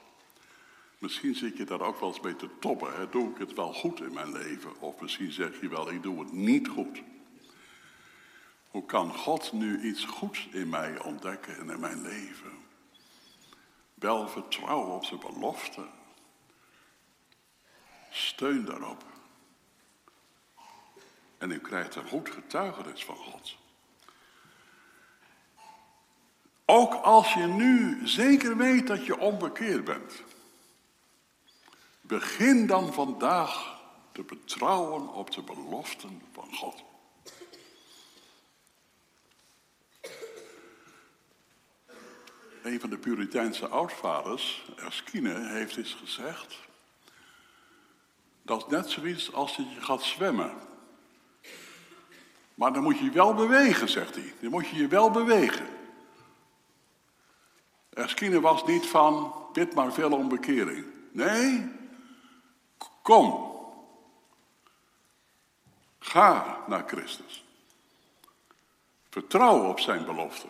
Misschien 1.03 1.35
zit 1.35 1.57
je 1.57 1.63
daar 1.63 1.81
ook 1.81 1.99
wel 1.99 2.09
eens 2.09 2.19
mee 2.19 2.35
te 2.35 2.49
toppen. 2.59 2.95
Hè? 2.95 3.09
Doe 3.09 3.29
ik 3.29 3.37
het 3.37 3.53
wel 3.53 3.73
goed 3.73 4.01
in 4.01 4.13
mijn 4.13 4.31
leven? 4.31 4.81
Of 4.81 5.01
misschien 5.01 5.31
zeg 5.31 5.61
je 5.61 5.69
wel, 5.69 5.91
ik 5.91 6.03
doe 6.03 6.19
het 6.19 6.31
niet 6.31 6.67
goed. 6.67 7.01
Hoe 8.67 8.85
kan 8.85 9.15
God 9.15 9.51
nu 9.53 9.81
iets 9.81 10.05
goeds 10.05 10.47
in 10.51 10.69
mij 10.69 10.99
ontdekken 10.99 11.57
en 11.57 11.69
in 11.69 11.79
mijn 11.79 12.01
leven? 12.01 12.51
Wel 13.93 14.27
vertrouwen 14.27 14.95
op 14.95 15.03
zijn 15.03 15.19
belofte. 15.19 15.85
Steun 18.09 18.65
daarop. 18.65 19.03
En 21.37 21.51
u 21.51 21.59
krijgt 21.59 21.95
een 21.95 22.07
goed 22.07 22.29
getuigenis 22.29 23.05
van 23.05 23.15
God. 23.15 23.55
Ook 26.65 26.93
als 26.93 27.33
je 27.33 27.45
nu 27.45 28.07
zeker 28.07 28.57
weet 28.57 28.87
dat 28.87 29.05
je 29.05 29.17
onbekeerd 29.17 29.83
bent. 29.83 30.23
Begin 32.13 32.67
dan 32.67 32.93
vandaag 32.93 33.79
te 34.11 34.23
betrouwen 34.23 35.13
op 35.13 35.31
de 35.31 35.41
beloften 35.41 36.21
van 36.33 36.55
God. 36.55 36.83
Een 42.63 42.79
van 42.79 42.89
de 42.89 42.97
Puriteinse 42.97 43.67
oudvaders, 43.67 44.65
Erskine, 44.75 45.47
heeft 45.49 45.77
eens 45.77 45.93
gezegd... 45.93 46.59
dat 48.41 48.63
is 48.65 48.71
net 48.71 48.89
zoiets 48.89 49.33
als 49.33 49.57
dat 49.57 49.73
je 49.73 49.81
gaat 49.81 50.03
zwemmen. 50.03 50.53
Maar 52.55 52.73
dan 52.73 52.83
moet 52.83 52.97
je 52.97 53.03
je 53.03 53.11
wel 53.11 53.33
bewegen, 53.33 53.89
zegt 53.89 54.15
hij. 54.15 54.33
Dan 54.41 54.51
moet 54.51 54.67
je 54.67 54.75
je 54.75 54.87
wel 54.87 55.11
bewegen. 55.11 55.67
Erskine 57.89 58.41
was 58.41 58.65
niet 58.65 58.85
van, 58.85 59.33
bid 59.53 59.73
maar 59.73 59.93
veel 59.93 60.11
om 60.11 60.29
bekering. 60.29 60.85
Nee, 61.11 61.81
kom. 63.03 63.51
Ga 65.99 66.63
naar 66.67 66.87
Christus. 66.87 67.45
Vertrouw 69.09 69.69
op 69.69 69.79
zijn 69.79 70.05
belofte. 70.05 70.47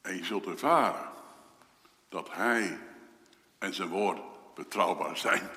En 0.00 0.16
je 0.16 0.24
zult 0.24 0.46
ervaren 0.46 1.12
dat 2.08 2.32
hij 2.32 2.78
en 3.58 3.74
zijn 3.74 3.88
woord 3.88 4.20
betrouwbaar 4.54 5.16
zijn. 5.16 5.50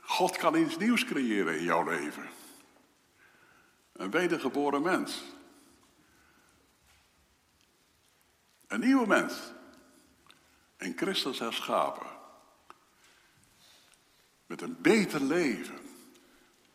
God 0.00 0.36
kan 0.36 0.56
iets 0.56 0.76
nieuws 0.76 1.04
creëren 1.04 1.58
in 1.58 1.64
jouw 1.64 1.84
leven. 1.84 2.28
Een 3.92 4.10
wedergeboren 4.10 4.82
mens. 4.82 5.35
Een 8.66 8.80
nieuwe 8.80 9.06
mens. 9.06 9.34
In 10.78 10.92
Christus 10.96 11.38
herschapen. 11.38 12.06
Met 14.46 14.62
een 14.62 14.76
beter 14.80 15.22
leven. 15.22 15.78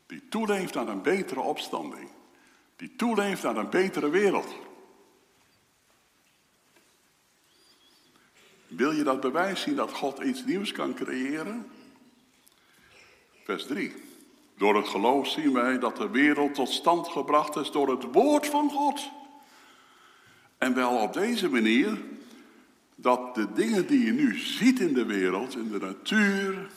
Die 0.05 0.27
toeleeft 0.29 0.77
aan 0.77 0.87
een 0.87 1.01
betere 1.01 1.39
opstanding. 1.39 2.09
Die 2.75 2.95
toeleeft 2.95 3.45
aan 3.45 3.57
een 3.57 3.69
betere 3.69 4.09
wereld. 4.09 4.55
Wil 8.67 8.91
je 8.91 9.03
dat 9.03 9.19
bewijs 9.19 9.61
zien 9.61 9.75
dat 9.75 9.93
God 9.93 10.19
iets 10.19 10.45
nieuws 10.45 10.71
kan 10.71 10.93
creëren? 10.93 11.71
Vers 13.43 13.65
3. 13.65 13.93
Door 14.57 14.75
het 14.75 14.87
geloof 14.87 15.27
zien 15.27 15.53
wij 15.53 15.79
dat 15.79 15.97
de 15.97 16.09
wereld 16.09 16.53
tot 16.53 16.69
stand 16.69 17.07
gebracht 17.07 17.55
is 17.55 17.71
door 17.71 17.89
het 17.89 18.03
woord 18.11 18.47
van 18.47 18.69
God. 18.69 19.11
En 20.61 20.73
wel 20.73 20.97
op 20.97 21.13
deze 21.13 21.49
manier 21.49 22.01
dat 22.95 23.35
de 23.35 23.53
dingen 23.53 23.87
die 23.87 24.05
je 24.05 24.11
nu 24.11 24.37
ziet 24.37 24.79
in 24.79 24.93
de 24.93 25.05
wereld, 25.05 25.55
in 25.55 25.71
de 25.71 25.79
natuur, 25.79 26.69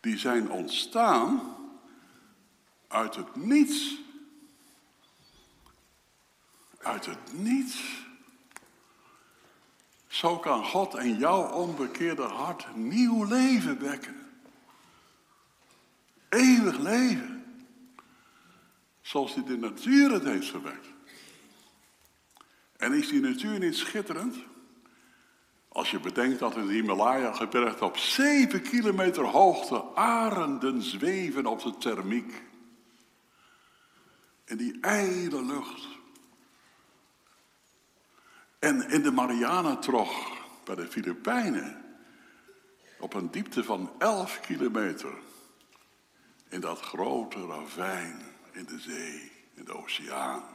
die 0.00 0.18
zijn 0.18 0.50
ontstaan 0.50 1.56
uit 2.88 3.14
het 3.14 3.36
niets. 3.36 3.98
Uit 6.78 7.06
het 7.06 7.32
niets. 7.32 8.04
Zo 10.06 10.38
kan 10.38 10.64
God 10.64 10.94
in 10.94 11.16
jouw 11.16 11.50
onbekeerde 11.50 12.22
hart 12.22 12.76
nieuw 12.76 13.24
leven 13.24 13.80
wekken. 13.80 14.16
Eeuwig 16.28 16.78
leven. 16.78 17.44
Zoals 19.00 19.34
hij 19.34 19.44
de 19.44 19.56
natuur 19.56 20.12
het 20.12 20.24
heeft 20.24 20.48
verwekt. 20.48 20.91
En 22.82 22.92
is 22.92 23.08
die 23.08 23.20
natuur 23.20 23.58
niet 23.58 23.76
schitterend? 23.76 24.36
Als 25.68 25.90
je 25.90 26.00
bedenkt 26.00 26.38
dat 26.38 26.54
in 26.54 26.60
het 26.60 26.70
Himalaya-gebergte 26.70 27.84
op 27.84 27.96
zeven 27.96 28.62
kilometer 28.62 29.24
hoogte 29.24 29.82
arenden 29.94 30.82
zweven 30.82 31.46
op 31.46 31.62
de 31.62 31.78
thermiek. 31.78 32.42
In 34.44 34.56
die 34.56 34.80
ijle 34.80 35.44
lucht. 35.44 35.88
En 38.58 38.88
in 38.88 39.02
de 39.02 39.10
Marianentrog 39.10 40.36
bij 40.64 40.74
de 40.74 40.86
Filipijnen. 40.86 41.84
Op 42.98 43.14
een 43.14 43.30
diepte 43.30 43.64
van 43.64 43.92
11 43.98 44.40
kilometer 44.40 45.12
in 46.48 46.60
dat 46.60 46.80
grote 46.80 47.46
ravijn 47.46 48.22
in 48.52 48.64
de 48.64 48.78
zee, 48.78 49.32
in 49.54 49.64
de 49.64 49.76
oceaan. 49.76 50.51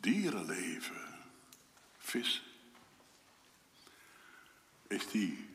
Dierenleven, 0.00 0.96
vis. 1.98 2.42
Is 4.86 5.10
die 5.10 5.48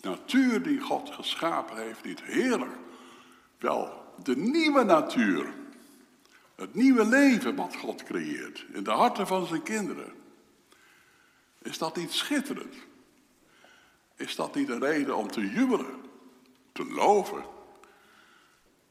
natuur 0.00 0.62
die 0.62 0.80
God 0.80 1.10
geschapen 1.10 1.76
heeft 1.76 2.04
niet 2.04 2.22
heerlijk? 2.22 2.76
Wel, 3.58 4.14
de 4.22 4.36
nieuwe 4.36 4.84
natuur. 4.84 5.54
Het 6.54 6.74
nieuwe 6.74 7.04
leven 7.04 7.54
wat 7.54 7.76
God 7.76 8.02
creëert 8.02 8.64
in 8.72 8.82
de 8.82 8.90
harten 8.90 9.26
van 9.26 9.46
zijn 9.46 9.62
kinderen. 9.62 10.12
Is 11.58 11.78
dat 11.78 11.96
niet 11.96 12.12
schitterend? 12.12 12.74
Is 14.16 14.36
dat 14.36 14.54
niet 14.54 14.68
een 14.68 14.80
reden 14.80 15.16
om 15.16 15.30
te 15.30 15.50
jubelen? 15.50 16.04
te 16.76 16.84
loven. 16.84 17.44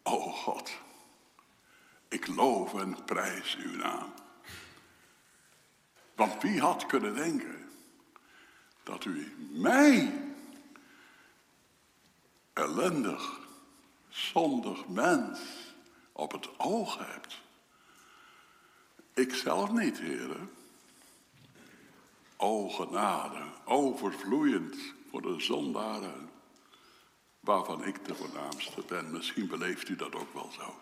O 0.03 0.19
God, 0.19 0.71
ik 2.07 2.27
loof 2.27 2.73
en 2.73 3.03
prijs 3.05 3.57
uw 3.63 3.75
naam. 3.75 4.13
Want 6.15 6.41
wie 6.41 6.59
had 6.59 6.85
kunnen 6.85 7.15
denken 7.15 7.69
dat 8.83 9.05
u 9.05 9.35
mij, 9.51 10.23
ellendig, 12.53 13.39
zondig 14.09 14.87
mens, 14.87 15.39
op 16.11 16.31
het 16.31 16.59
oog 16.59 16.97
hebt? 16.97 17.41
Ik 19.13 19.33
zelf 19.33 19.71
niet, 19.71 19.99
heren. 19.99 20.51
O 22.37 22.69
genade, 22.69 23.43
overvloeiend 23.65 24.75
voor 25.09 25.21
de 25.21 25.39
zondaren, 25.39 26.29
waarvan 27.39 27.85
ik 27.85 28.05
de 28.05 28.15
voornaamste 28.15 28.83
ben. 28.87 29.11
Misschien 29.11 29.47
beleeft 29.47 29.89
u 29.89 29.95
dat 29.95 30.15
ook 30.15 30.33
wel 30.33 30.51
zo. 30.51 30.79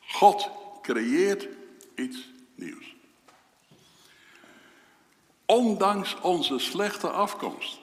God 0.00 0.50
creëert 0.84 1.48
iets 1.94 2.28
nieuws. 2.54 2.94
Ondanks 5.46 6.20
onze 6.20 6.58
slechte 6.58 7.10
afkomst. 7.10 7.80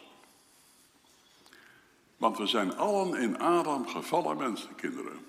Want 2.17 2.37
we 2.37 2.45
zijn 2.45 2.77
allen 2.77 3.21
in 3.21 3.39
Adam 3.39 3.87
gevallen 3.87 4.37
mensenkinderen. 4.37 5.25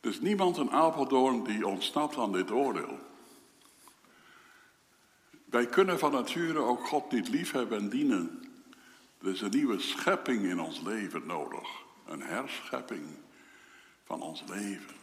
Er 0.00 0.10
is 0.10 0.20
niemand 0.20 0.56
in 0.56 0.70
Apeldoorn 0.70 1.44
die 1.44 1.66
ontsnapt 1.66 2.16
aan 2.16 2.32
dit 2.32 2.50
oordeel. 2.50 2.98
Wij 5.44 5.66
kunnen 5.66 5.98
van 5.98 6.12
nature 6.12 6.58
ook 6.58 6.86
God 6.86 7.12
niet 7.12 7.28
liefhebben 7.28 7.78
en 7.78 7.88
dienen. 7.88 8.44
Er 9.22 9.28
is 9.28 9.40
een 9.40 9.50
nieuwe 9.50 9.78
schepping 9.78 10.44
in 10.44 10.60
ons 10.60 10.80
leven 10.80 11.26
nodig. 11.26 11.68
Een 12.06 12.22
herschepping 12.22 13.06
van 14.04 14.22
ons 14.22 14.42
leven. 14.48 14.99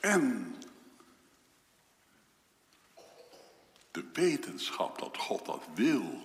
En 0.00 0.54
de 3.90 4.04
wetenschap 4.12 4.98
dat 4.98 5.16
God 5.16 5.46
dat 5.46 5.62
wil, 5.74 6.22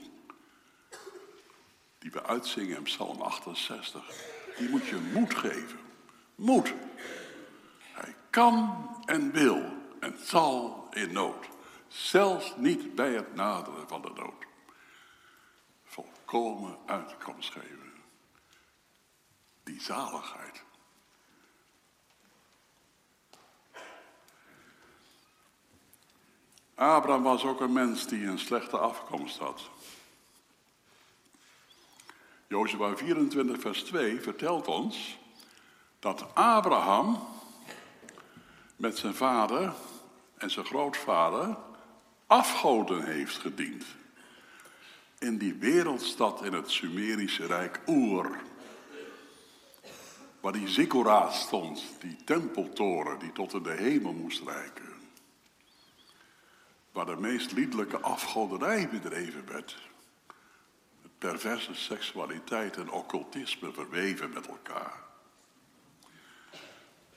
die 1.99 2.11
we 2.11 2.23
uitzingen 2.23 2.77
in 2.77 2.83
Psalm 2.83 3.21
68, 3.21 4.03
die 4.57 4.69
moet 4.69 4.85
je 4.85 5.11
moed 5.13 5.35
geven. 5.35 5.79
Moed. 6.35 6.73
Hij 7.79 8.15
kan 8.29 8.87
en 9.05 9.31
wil 9.31 9.73
en 9.99 10.17
zal 10.23 10.87
in 10.91 11.11
nood. 11.11 11.45
Zelfs 11.87 12.53
niet 12.57 12.95
bij 12.95 13.13
het 13.13 13.35
naderen 13.35 13.87
van 13.87 14.01
de 14.01 14.13
dood. 14.13 14.45
Volkomen 15.83 16.77
uitkomst 16.85 17.51
geven. 17.51 17.93
Die 19.63 19.81
zaligheid. 19.81 20.63
Abraham 26.75 27.23
was 27.23 27.43
ook 27.43 27.61
een 27.61 27.73
mens 27.73 28.07
die 28.07 28.25
een 28.25 28.39
slechte 28.39 28.77
afkomst 28.77 29.37
had. 29.37 29.69
Jozua 32.47 32.95
24, 32.95 33.59
vers 33.59 33.83
2 33.83 34.21
vertelt 34.21 34.67
ons 34.67 35.17
dat 35.99 36.25
Abraham 36.33 37.27
met 38.75 38.97
zijn 38.97 39.15
vader 39.15 39.73
en 40.37 40.51
zijn 40.51 40.65
grootvader 40.65 41.57
afgoden 42.27 43.05
heeft 43.05 43.37
gediend. 43.37 43.85
In 45.19 45.37
die 45.37 45.53
wereldstad 45.53 46.43
in 46.43 46.53
het 46.53 46.71
Sumerische 46.71 47.45
Rijk 47.45 47.81
Oer. 47.87 48.39
Waar 50.39 50.53
die 50.53 50.67
Zikora 50.67 51.29
stond, 51.31 51.83
die 51.99 52.15
tempeltoren 52.23 53.19
die 53.19 53.31
tot 53.31 53.53
in 53.53 53.63
de 53.63 53.73
hemel 53.73 54.13
moest 54.13 54.41
reiken. 54.43 54.94
Waar 56.95 57.05
de 57.05 57.15
meest 57.15 57.51
liedelijke 57.51 57.99
afgoderij 57.99 58.89
bedreven 58.89 59.45
werd. 59.47 59.77
Perverse 61.17 61.73
seksualiteit 61.73 62.77
en 62.77 62.91
occultisme 62.91 63.71
verweven 63.73 64.29
met 64.29 64.47
elkaar. 64.47 65.03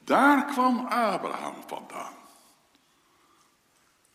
Daar 0.04 0.44
kwam 0.44 0.86
Abraham 0.86 1.54
vandaan. 1.66 2.14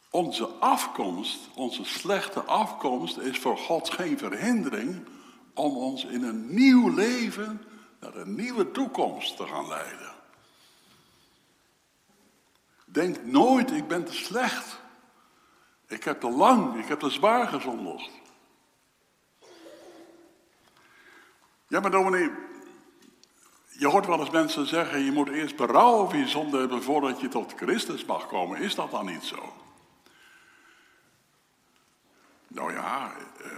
Onze 0.10 0.46
afkomst, 0.46 1.40
onze 1.56 1.84
slechte 1.84 2.42
afkomst, 2.42 3.18
is 3.18 3.40
voor 3.40 3.58
God 3.58 3.90
geen 3.90 4.18
verhindering 4.18 5.08
om 5.54 5.78
ons 5.78 6.06
in 6.06 6.24
een 6.24 6.54
nieuw 6.54 6.94
leven 6.94 7.62
naar 8.00 8.16
een 8.16 8.36
nieuwe 8.36 8.72
toekomst 8.72 9.38
te 9.38 9.48
gaan 9.48 9.68
leiden. 9.68 10.14
Denk 12.86 13.24
nooit, 13.24 13.72
ik 13.72 13.88
ben 13.88 14.06
te 14.06 14.14
slecht. 14.14 14.82
Ik 15.94 16.04
heb 16.04 16.20
te 16.20 16.30
lang, 16.30 16.80
ik 16.80 16.88
heb 16.88 17.00
te 17.00 17.10
zwaar 17.10 17.48
gezondigd. 17.48 18.10
Ja, 21.68 21.80
maar 21.80 21.92
dominee, 21.92 22.32
je 23.70 23.88
hoort 23.88 24.06
wel 24.06 24.20
eens 24.20 24.30
mensen 24.30 24.68
zeggen, 24.68 25.00
je 25.00 25.12
moet 25.12 25.30
eerst 25.30 25.56
berouw 25.56 25.94
over 25.94 26.18
je 26.18 26.28
zonde 26.28 26.60
hebben 26.60 26.84
voordat 26.84 27.22
je 27.22 27.28
tot 27.28 27.54
Christus 27.56 28.06
mag 28.06 28.28
komen. 28.28 28.60
Is 28.60 28.76
dat 28.76 28.92
dan 28.92 29.06
niet 29.06 29.24
zo? 29.24 29.54
Nou 32.48 32.74
ja, 32.74 33.12
eh, 33.44 33.50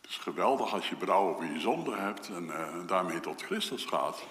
het 0.00 0.10
is 0.10 0.16
geweldig 0.16 0.72
als 0.72 0.88
je 0.88 0.96
berouw 0.96 1.28
over 1.28 1.52
je 1.52 1.60
zonde 1.60 1.96
hebt 1.96 2.28
en 2.28 2.50
eh, 2.50 2.86
daarmee 2.86 3.20
tot 3.20 3.42
Christus 3.42 3.84
gaat. 3.84 4.22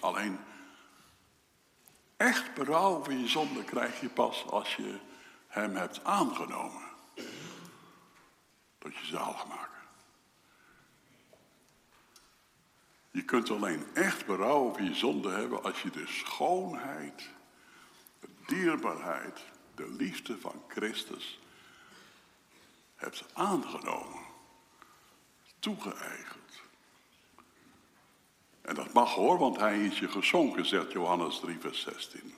Alleen, 0.00 0.38
echt 2.16 2.54
berouw 2.54 2.96
over 2.96 3.12
je 3.12 3.28
zonde 3.28 3.64
krijg 3.64 4.00
je 4.00 4.08
pas 4.08 4.44
als 4.50 4.76
je 4.76 4.98
hem 5.54 5.76
hebt 5.76 6.04
aangenomen. 6.04 6.82
Tot 8.78 8.96
je 8.96 9.06
zalig 9.06 9.46
maken. 9.46 9.82
Je 13.10 13.24
kunt 13.24 13.50
alleen 13.50 13.86
echt 13.94 14.26
berouw 14.26 14.68
over 14.68 14.82
je 14.82 14.94
zonde 14.94 15.30
hebben 15.30 15.62
als 15.62 15.82
je 15.82 15.90
de 15.90 16.06
schoonheid, 16.06 17.28
de 18.20 18.28
dierbaarheid, 18.46 19.40
de 19.74 19.90
liefde 19.90 20.38
van 20.38 20.62
Christus 20.68 21.40
hebt 22.94 23.24
aangenomen, 23.32 24.20
toegeëigend. 25.58 26.62
En 28.60 28.74
dat 28.74 28.92
mag 28.92 29.14
hoor, 29.14 29.38
want 29.38 29.56
hij 29.56 29.80
is 29.80 29.98
je 29.98 30.08
gezonken, 30.08 30.66
zegt 30.66 30.92
Johannes 30.92 31.40
3, 31.40 31.58
vers 31.60 31.80
16. 31.80 32.34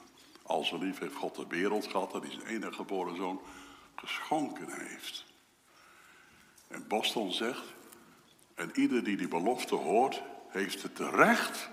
Als 0.46 0.68
zo 0.68 0.78
lief 0.78 0.98
heeft 0.98 1.14
God 1.14 1.34
de 1.34 1.46
wereld 1.48 1.86
gehad, 1.86 2.12
dat 2.12 2.22
hij 2.22 2.30
zijn 2.30 2.46
enige 2.46 2.72
geboren 2.72 3.16
zoon 3.16 3.40
geschonken 3.94 4.68
heeft. 4.70 5.24
En 6.68 6.88
Boston 6.88 7.32
zegt, 7.32 7.74
en 8.54 8.70
ieder 8.74 9.04
die 9.04 9.16
die 9.16 9.28
belofte 9.28 9.74
hoort, 9.74 10.22
heeft 10.48 10.82
het 10.82 10.98
recht 10.98 11.68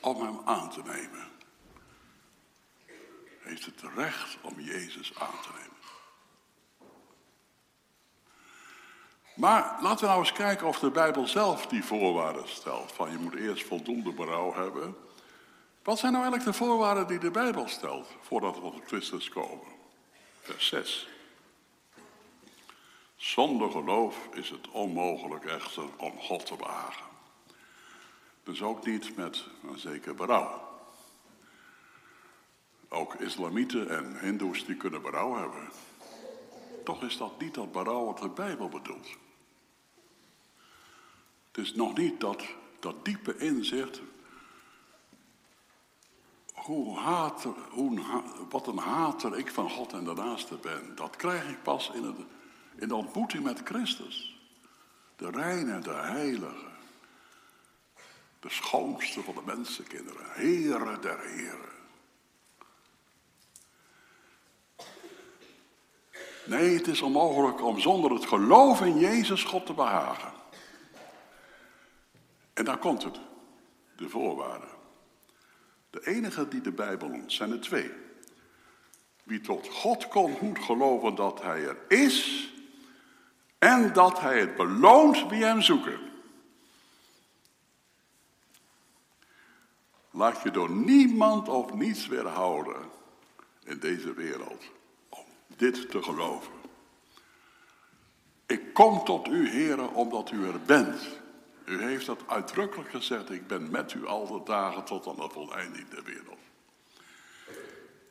om 0.00 0.22
hem 0.22 0.40
aan 0.44 0.70
te 0.70 0.82
nemen. 0.82 1.30
Heeft 3.40 3.64
het 3.64 3.82
recht 3.94 4.38
om 4.42 4.60
Jezus 4.60 5.12
aan 5.18 5.40
te 5.42 5.48
nemen. 5.52 5.70
Maar 9.34 9.78
laten 9.80 10.00
we 10.00 10.06
nou 10.06 10.18
eens 10.18 10.32
kijken 10.32 10.66
of 10.66 10.78
de 10.78 10.90
Bijbel 10.90 11.26
zelf 11.26 11.66
die 11.66 11.84
voorwaarden 11.84 12.48
stelt. 12.48 12.92
Van 12.92 13.10
je 13.10 13.18
moet 13.18 13.34
eerst 13.34 13.66
voldoende 13.66 14.12
berouw 14.12 14.54
hebben. 14.54 14.96
Wat 15.82 15.98
zijn 15.98 16.12
nou 16.12 16.24
eigenlijk 16.24 16.52
de 16.52 16.64
voorwaarden 16.64 17.06
die 17.06 17.18
de 17.18 17.30
Bijbel 17.30 17.68
stelt 17.68 18.08
voordat 18.20 18.54
we 18.54 18.60
tot 18.60 18.86
Christus 18.86 19.28
komen? 19.28 19.66
Vers 20.40 20.66
6. 20.66 21.08
Zonder 23.16 23.70
geloof 23.70 24.28
is 24.32 24.50
het 24.50 24.68
onmogelijk 24.68 25.44
echter 25.44 25.84
om 25.96 26.18
God 26.18 26.46
te 26.46 26.56
behagen. 26.56 27.06
Dus 28.44 28.62
ook 28.62 28.86
niet 28.86 29.16
met 29.16 29.44
een 29.68 29.78
zeker 29.78 30.14
berouw. 30.14 30.70
Ook 32.88 33.14
islamieten 33.14 33.88
en 33.88 34.18
hindoes 34.20 34.64
die 34.64 34.76
kunnen 34.76 35.02
berouw 35.02 35.36
hebben. 35.36 35.70
Toch 36.84 37.02
is 37.02 37.16
dat 37.16 37.40
niet 37.40 37.54
dat 37.54 37.72
berouw 37.72 38.04
wat 38.04 38.18
de 38.18 38.28
Bijbel 38.28 38.68
bedoelt. 38.68 39.08
Het 41.46 41.64
is 41.64 41.74
nog 41.74 41.96
niet 41.96 42.20
dat, 42.20 42.42
dat 42.80 43.04
diepe 43.04 43.36
inzicht. 43.36 44.00
Hoe 46.62 46.98
hater, 46.98 47.54
hoe, 47.70 48.00
wat 48.48 48.66
een 48.66 48.78
hater 48.78 49.38
ik 49.38 49.50
van 49.50 49.70
God 49.70 49.92
en 49.92 50.04
de 50.04 50.14
naaste 50.14 50.56
ben. 50.56 50.94
Dat 50.94 51.16
krijg 51.16 51.48
ik 51.48 51.62
pas 51.62 51.90
in, 51.94 52.04
het, 52.04 52.16
in 52.76 52.88
de 52.88 52.94
ontmoeting 52.94 53.44
met 53.44 53.60
Christus. 53.64 54.40
De 55.16 55.30
reine, 55.30 55.78
de 55.78 55.94
heilige. 55.94 56.70
De 58.40 58.50
schoonste 58.50 59.22
van 59.22 59.34
de 59.34 59.42
mensenkinderen. 59.44 60.32
Heren 60.32 61.00
der 61.00 61.20
heren. 61.20 61.72
Nee, 66.44 66.76
het 66.76 66.86
is 66.86 67.02
onmogelijk 67.02 67.62
om 67.62 67.80
zonder 67.80 68.10
het 68.10 68.26
geloof 68.26 68.80
in 68.80 68.98
Jezus 68.98 69.44
God 69.44 69.66
te 69.66 69.72
behagen. 69.72 70.32
En 72.54 72.64
daar 72.64 72.78
komt 72.78 73.02
het, 73.02 73.20
de 73.96 74.08
voorwaarden. 74.08 74.81
De 75.92 76.06
enige 76.06 76.48
die 76.48 76.60
de 76.60 76.72
Bijbel 76.72 77.08
noemt 77.08 77.32
zijn 77.32 77.52
er 77.52 77.60
twee. 77.60 77.90
Wie 79.22 79.40
tot 79.40 79.68
God 79.68 80.08
komt 80.08 80.40
moet 80.40 80.58
geloven 80.58 81.14
dat 81.14 81.42
Hij 81.42 81.66
er 81.66 81.76
is 81.88 82.48
en 83.58 83.92
dat 83.92 84.20
Hij 84.20 84.40
het 84.40 84.56
beloont 84.56 85.28
wie 85.28 85.44
Hem 85.44 85.60
zoeken. 85.60 85.98
Laat 90.10 90.42
je 90.42 90.50
door 90.50 90.70
niemand 90.70 91.48
of 91.48 91.74
niets 91.74 92.06
weerhouden 92.06 92.90
in 93.64 93.78
deze 93.78 94.14
wereld 94.14 94.64
om 95.08 95.24
dit 95.56 95.90
te 95.90 96.02
geloven. 96.02 96.52
Ik 98.46 98.74
kom 98.74 99.04
tot 99.04 99.28
u, 99.28 99.48
heren, 99.48 99.94
omdat 99.94 100.30
u 100.30 100.46
er 100.46 100.60
bent. 100.60 101.21
U 101.64 101.82
heeft 101.82 102.06
dat 102.06 102.28
uitdrukkelijk 102.28 102.90
gezegd, 102.90 103.30
ik 103.30 103.46
ben 103.46 103.70
met 103.70 103.92
u 103.92 104.06
al 104.06 104.26
de 104.26 104.40
dagen 104.44 104.84
tot 104.84 105.06
aan 105.06 105.16
de 105.16 105.28
voleinding 105.32 105.88
der 105.88 106.04
wereld. 106.04 106.38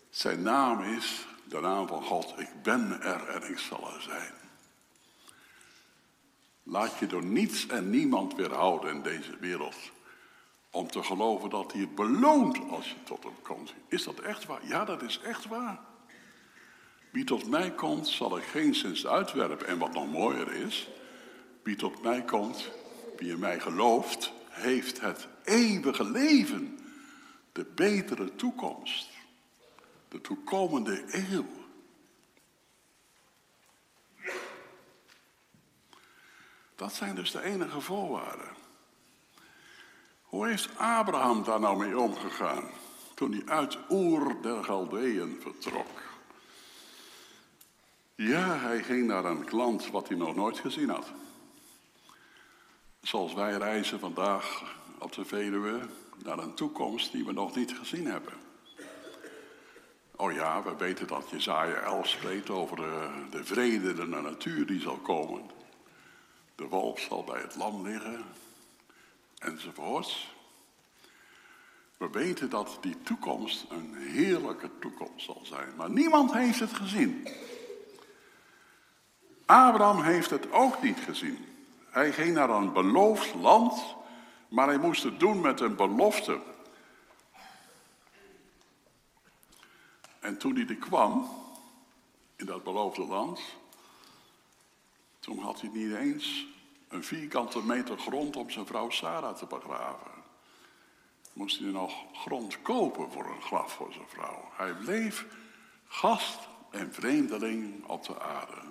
Zijn 0.09 0.41
naam 0.41 0.81
is 0.81 1.25
de 1.43 1.59
naam 1.59 1.87
van 1.87 2.03
God, 2.03 2.33
ik 2.37 2.49
ben 2.63 3.01
er 3.01 3.27
en 3.27 3.49
ik 3.51 3.59
zal 3.59 3.93
er 3.93 4.01
zijn. 4.01 4.33
Laat 6.63 6.97
je 6.97 7.07
door 7.07 7.25
niets 7.25 7.67
en 7.67 7.89
niemand 7.89 8.35
weerhouden 8.35 8.95
in 8.95 9.01
deze 9.01 9.37
wereld 9.39 9.75
om 10.71 10.87
te 10.87 11.03
geloven 11.03 11.49
dat 11.49 11.71
hij 11.71 11.81
het 11.81 11.95
beloont 11.95 12.59
als 12.69 12.89
je 12.89 13.03
tot 13.03 13.23
hem 13.23 13.41
komt. 13.41 13.73
Is 13.87 14.03
dat 14.03 14.19
echt 14.19 14.45
waar? 14.45 14.67
Ja, 14.67 14.85
dat 14.85 15.01
is 15.01 15.19
echt 15.19 15.47
waar. 15.47 15.79
Wie 17.11 17.23
tot 17.23 17.49
mij 17.49 17.71
komt, 17.71 18.07
zal 18.07 18.37
ik 18.37 18.43
geen 18.43 18.75
zins 18.75 19.07
uitwerpen. 19.07 19.67
En 19.67 19.77
wat 19.77 19.93
nog 19.93 20.11
mooier 20.11 20.53
is, 20.53 20.89
wie 21.63 21.75
tot 21.75 22.01
mij 22.01 22.23
komt, 22.23 22.71
wie 23.21 23.31
in 23.31 23.39
mij 23.39 23.59
gelooft, 23.59 24.31
heeft 24.49 25.01
het 25.01 25.27
eeuwige 25.43 26.03
leven, 26.03 26.79
de 27.51 27.65
betere 27.65 28.35
toekomst, 28.35 29.09
de 30.07 30.21
toekomende 30.21 31.03
eeuw. 31.07 31.45
Dat 36.75 36.93
zijn 36.93 37.15
dus 37.15 37.31
de 37.31 37.41
enige 37.41 37.81
voorwaarden. 37.81 38.49
Hoe 40.21 40.47
heeft 40.47 40.77
Abraham 40.77 41.43
daar 41.43 41.59
nou 41.59 41.77
mee 41.77 41.99
omgegaan 41.99 42.69
toen 43.15 43.31
hij 43.31 43.45
uit 43.45 43.77
Oer 43.89 44.41
der 44.41 44.63
Galdeën 44.63 45.37
vertrok? 45.41 46.01
Ja, 48.15 48.57
hij 48.57 48.83
ging 48.83 49.07
naar 49.07 49.25
een 49.25 49.45
land 49.49 49.89
wat 49.89 50.07
hij 50.07 50.17
nog 50.17 50.35
nooit 50.35 50.59
gezien 50.59 50.89
had. 50.89 51.11
Zoals 53.01 53.33
wij 53.33 53.57
reizen 53.57 53.99
vandaag 53.99 54.63
op 54.97 55.13
de 55.13 55.25
Veluwe 55.25 55.79
naar 56.23 56.37
een 56.37 56.53
toekomst 56.53 57.11
die 57.11 57.25
we 57.25 57.31
nog 57.31 57.55
niet 57.55 57.77
gezien 57.77 58.05
hebben. 58.05 58.33
Oh 60.15 60.31
ja, 60.31 60.63
we 60.63 60.75
weten 60.75 61.07
dat 61.07 61.29
Jezaja 61.29 61.73
11 61.73 62.07
spreekt 62.07 62.49
over 62.49 62.75
de, 62.75 63.09
de 63.29 63.45
vrede, 63.45 63.93
de 63.93 64.05
natuur 64.05 64.65
die 64.65 64.81
zal 64.81 64.97
komen. 64.97 65.49
De 66.55 66.67
wolf 66.67 66.99
zal 66.99 67.23
bij 67.23 67.41
het 67.41 67.55
lam 67.55 67.87
liggen, 67.87 68.23
enzovoorts. 69.37 70.35
We 71.97 72.09
weten 72.09 72.49
dat 72.49 72.77
die 72.81 73.01
toekomst 73.03 73.65
een 73.69 73.95
heerlijke 73.95 74.69
toekomst 74.79 75.25
zal 75.25 75.41
zijn, 75.43 75.75
maar 75.75 75.89
niemand 75.89 76.33
heeft 76.33 76.59
het 76.59 76.73
gezien. 76.73 77.27
Abraham 79.45 80.01
heeft 80.03 80.29
het 80.29 80.51
ook 80.51 80.81
niet 80.81 80.99
gezien. 80.99 81.50
Hij 81.91 82.11
ging 82.11 82.33
naar 82.33 82.49
een 82.49 82.73
beloofd 82.73 83.33
land, 83.33 83.95
maar 84.47 84.67
hij 84.67 84.77
moest 84.77 85.03
het 85.03 85.19
doen 85.19 85.41
met 85.41 85.59
een 85.59 85.75
belofte. 85.75 86.39
En 90.19 90.37
toen 90.37 90.55
hij 90.55 90.67
er 90.67 90.75
kwam, 90.75 91.29
in 92.35 92.45
dat 92.45 92.63
beloofde 92.63 93.05
land, 93.05 93.41
toen 95.19 95.39
had 95.39 95.61
hij 95.61 95.69
niet 95.69 95.95
eens 95.95 96.47
een 96.87 97.03
vierkante 97.03 97.63
meter 97.63 97.97
grond 97.97 98.35
om 98.35 98.49
zijn 98.49 98.65
vrouw 98.65 98.89
Sarah 98.89 99.35
te 99.35 99.45
begraven. 99.45 100.11
Moest 101.33 101.59
hij 101.59 101.69
nog 101.69 101.93
grond 102.13 102.61
kopen 102.61 103.11
voor 103.11 103.25
een 103.25 103.41
graf 103.41 103.73
voor 103.73 103.93
zijn 103.93 104.07
vrouw. 104.07 104.49
Hij 104.51 104.73
bleef 104.73 105.25
gast 105.87 106.39
en 106.69 106.93
vreemdeling 106.93 107.85
op 107.85 108.05
de 108.05 108.19
aarde. 108.19 108.61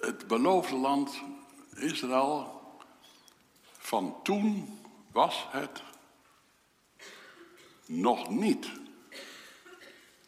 Het 0.00 0.26
beloofde 0.26 0.76
land 0.76 1.20
Israël 1.74 2.60
van 3.78 4.22
toen 4.22 4.80
was 5.12 5.46
het 5.50 5.82
nog 7.86 8.28
niet. 8.28 8.70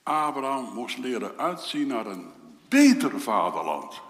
Abraham 0.03 0.75
moest 0.75 0.99
leren 0.99 1.39
uitzien 1.39 1.87
naar 1.87 2.07
een 2.07 2.33
beter 2.69 3.21
vaderland. 3.21 4.01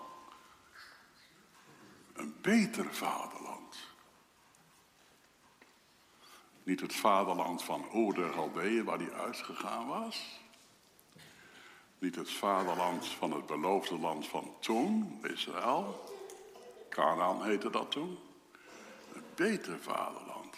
Een 2.13 2.35
beter 2.41 2.95
vaderland. 2.95 3.77
Niet 6.63 6.81
het 6.81 6.95
vaderland 6.95 7.63
van 7.63 7.85
Oer 7.95 8.15
der 8.15 8.33
Galdeeën 8.33 8.85
waar 8.85 8.99
hij 8.99 9.13
uitgegaan 9.13 9.87
was. 9.87 10.41
Niet 12.03 12.17
het 12.17 12.31
vaderland 12.31 13.07
van 13.07 13.33
het 13.33 13.47
beloofde 13.47 13.99
land 13.99 14.29
van 14.29 14.55
toen, 14.61 15.21
Israël. 15.23 16.05
Canaan 16.89 17.45
heette 17.45 17.71
dat 17.71 17.91
toen. 17.91 18.19
Een 19.15 19.25
beter 19.35 19.79
vaderland. 19.81 20.57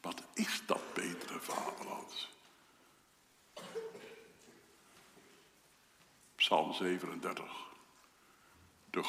Wat 0.00 0.22
is 0.34 0.62
dat 0.66 0.94
betere 0.94 1.40
vaderland? 1.40 2.28
Psalm 6.34 6.72
37. 6.72 7.70
De 8.90 9.04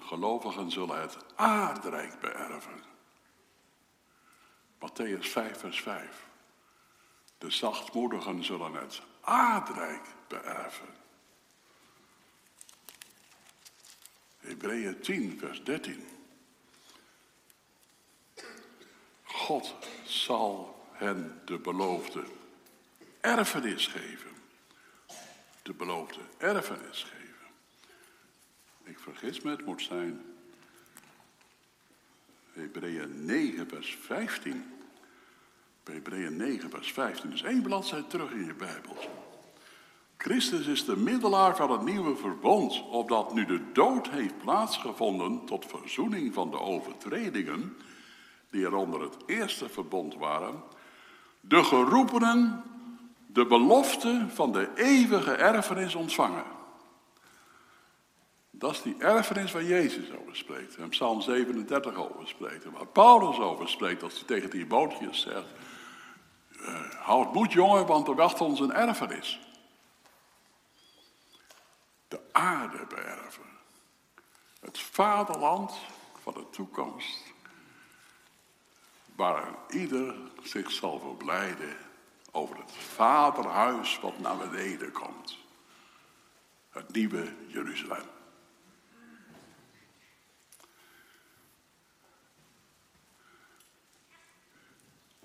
gelovigen 0.00 0.70
zullen 0.70 1.00
het 1.00 1.16
aardrijk 1.36 2.20
beërven. 2.20 2.82
Matthäus 4.78 5.30
5, 5.30 5.58
vers 5.58 5.80
5. 5.80 6.26
De 7.38 7.50
zachtmoedigen 7.50 8.44
zullen 8.44 8.74
het 8.74 9.02
aardrijk 9.26 10.06
beërven. 10.28 10.94
Hebreeën 14.38 15.00
10, 15.00 15.38
vers 15.38 15.64
13. 15.64 16.06
God 19.22 19.74
zal 20.04 20.86
hen 20.92 21.42
de 21.44 21.58
beloofde 21.58 22.24
erfenis 23.20 23.86
geven. 23.86 24.30
De 25.62 25.72
beloofde 25.72 26.20
erfenis 26.38 27.02
geven. 27.02 27.46
Ik 28.84 28.98
vergis 28.98 29.40
me, 29.40 29.50
het 29.50 29.64
moet 29.64 29.82
zijn 29.82 30.34
Hebreeën 32.52 33.24
9, 33.24 33.68
vers 33.68 33.96
15. 34.00 34.75
Hebreeën 35.92 36.36
9, 36.36 36.70
vers 36.70 36.92
15. 36.92 37.30
Dus 37.30 37.42
één 37.42 37.62
bladzijde 37.62 38.06
terug 38.06 38.30
in 38.30 38.44
je 38.44 38.54
Bijbel. 38.54 38.96
Christus 40.16 40.66
is 40.66 40.84
de 40.84 40.96
middelaar 40.96 41.56
van 41.56 41.70
het 41.70 41.82
nieuwe 41.82 42.16
verbond, 42.16 42.82
opdat 42.90 43.34
nu 43.34 43.44
de 43.44 43.72
dood 43.72 44.08
heeft 44.08 44.38
plaatsgevonden 44.38 45.44
tot 45.44 45.66
verzoening 45.66 46.34
van 46.34 46.50
de 46.50 46.60
overtredingen, 46.60 47.76
die 48.50 48.64
er 48.64 48.74
onder 48.74 49.00
het 49.00 49.16
eerste 49.26 49.68
verbond 49.68 50.14
waren, 50.14 50.62
de 51.40 51.64
geroepenen 51.64 52.64
de 53.26 53.46
belofte 53.46 54.26
van 54.28 54.52
de 54.52 54.68
eeuwige 54.74 55.32
erfenis 55.32 55.94
ontvangen. 55.94 56.44
Dat 58.50 58.72
is 58.72 58.82
die 58.82 58.96
erfenis 58.98 59.52
waar 59.52 59.64
Jezus 59.64 60.10
over 60.20 60.36
spreekt. 60.36 60.76
En 60.76 60.88
Psalm 60.88 61.20
37 61.20 61.94
over 61.94 62.28
spreekt. 62.28 62.64
En 62.64 62.72
waar 62.72 62.86
Paulus 62.86 63.38
over 63.38 63.68
spreekt 63.68 64.02
als 64.02 64.14
hij 64.14 64.22
tegen 64.26 64.50
die 64.50 64.66
bootjes 64.66 65.20
zegt. 65.20 65.46
Uh, 66.60 66.90
houd 66.90 67.32
moed 67.32 67.52
jongen, 67.52 67.86
want 67.86 68.08
er 68.08 68.14
wacht 68.14 68.40
ons 68.40 68.60
een 68.60 68.72
erfenis. 68.72 69.40
De 72.08 72.20
aarde 72.32 72.86
beërven. 72.88 73.44
Het 74.60 74.78
vaderland 74.78 75.72
van 76.22 76.34
de 76.34 76.50
toekomst. 76.50 77.34
Waar 79.16 79.48
ieder 79.68 80.14
zich 80.42 80.70
zal 80.70 80.98
verblijden 81.00 81.76
over 82.30 82.56
het 82.56 82.72
vaderhuis 82.72 84.00
wat 84.00 84.18
naar 84.18 84.36
beneden 84.36 84.92
komt. 84.92 85.38
Het 86.70 86.92
nieuwe 86.92 87.34
Jeruzalem. 87.46 88.15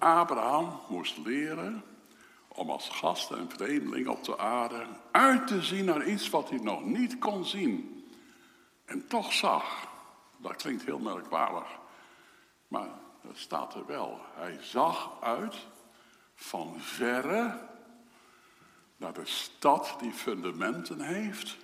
Abraham 0.02 0.80
moest 0.88 1.18
leren 1.18 1.84
om 2.48 2.70
als 2.70 2.90
gast 2.90 3.32
en 3.32 3.50
vreemdeling 3.50 4.08
op 4.08 4.24
de 4.24 4.38
aarde 4.38 4.86
uit 5.12 5.48
te 5.48 5.62
zien 5.62 5.86
naar 5.86 6.08
iets 6.08 6.30
wat 6.30 6.50
hij 6.50 6.60
nog 6.60 6.86
niet 6.86 7.18
kon 7.20 7.46
zien. 7.46 8.06
En 8.86 9.08
toch 9.08 9.34
zag. 9.34 9.88
Dat 10.38 10.56
klinkt 10.56 10.86
heel 10.86 11.00
merkwaardig. 11.00 11.80
Maar 12.68 12.90
dat 13.22 13.38
staat 13.38 13.74
er 13.74 13.86
wel. 13.86 14.20
Hij 14.34 14.58
zag 14.62 15.12
uit 15.22 15.56
van 16.36 16.76
verre 16.80 17.70
naar 18.98 19.14
de 19.14 19.26
stad 19.26 19.96
die 20.00 20.12
fundamenten 20.12 21.02
heeft, 21.02 21.58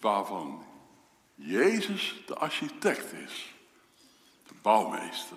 waarvan 0.00 0.64
Jezus 1.34 2.22
de 2.26 2.34
architect 2.34 3.12
is, 3.12 3.54
de 4.46 4.54
bouwmeester. 4.62 5.36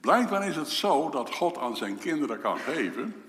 Blijkbaar 0.00 0.48
is 0.48 0.56
het 0.56 0.68
zo 0.68 1.10
dat 1.10 1.34
God 1.34 1.58
aan 1.58 1.76
zijn 1.76 1.98
kinderen 1.98 2.40
kan 2.40 2.58
geven 2.58 3.22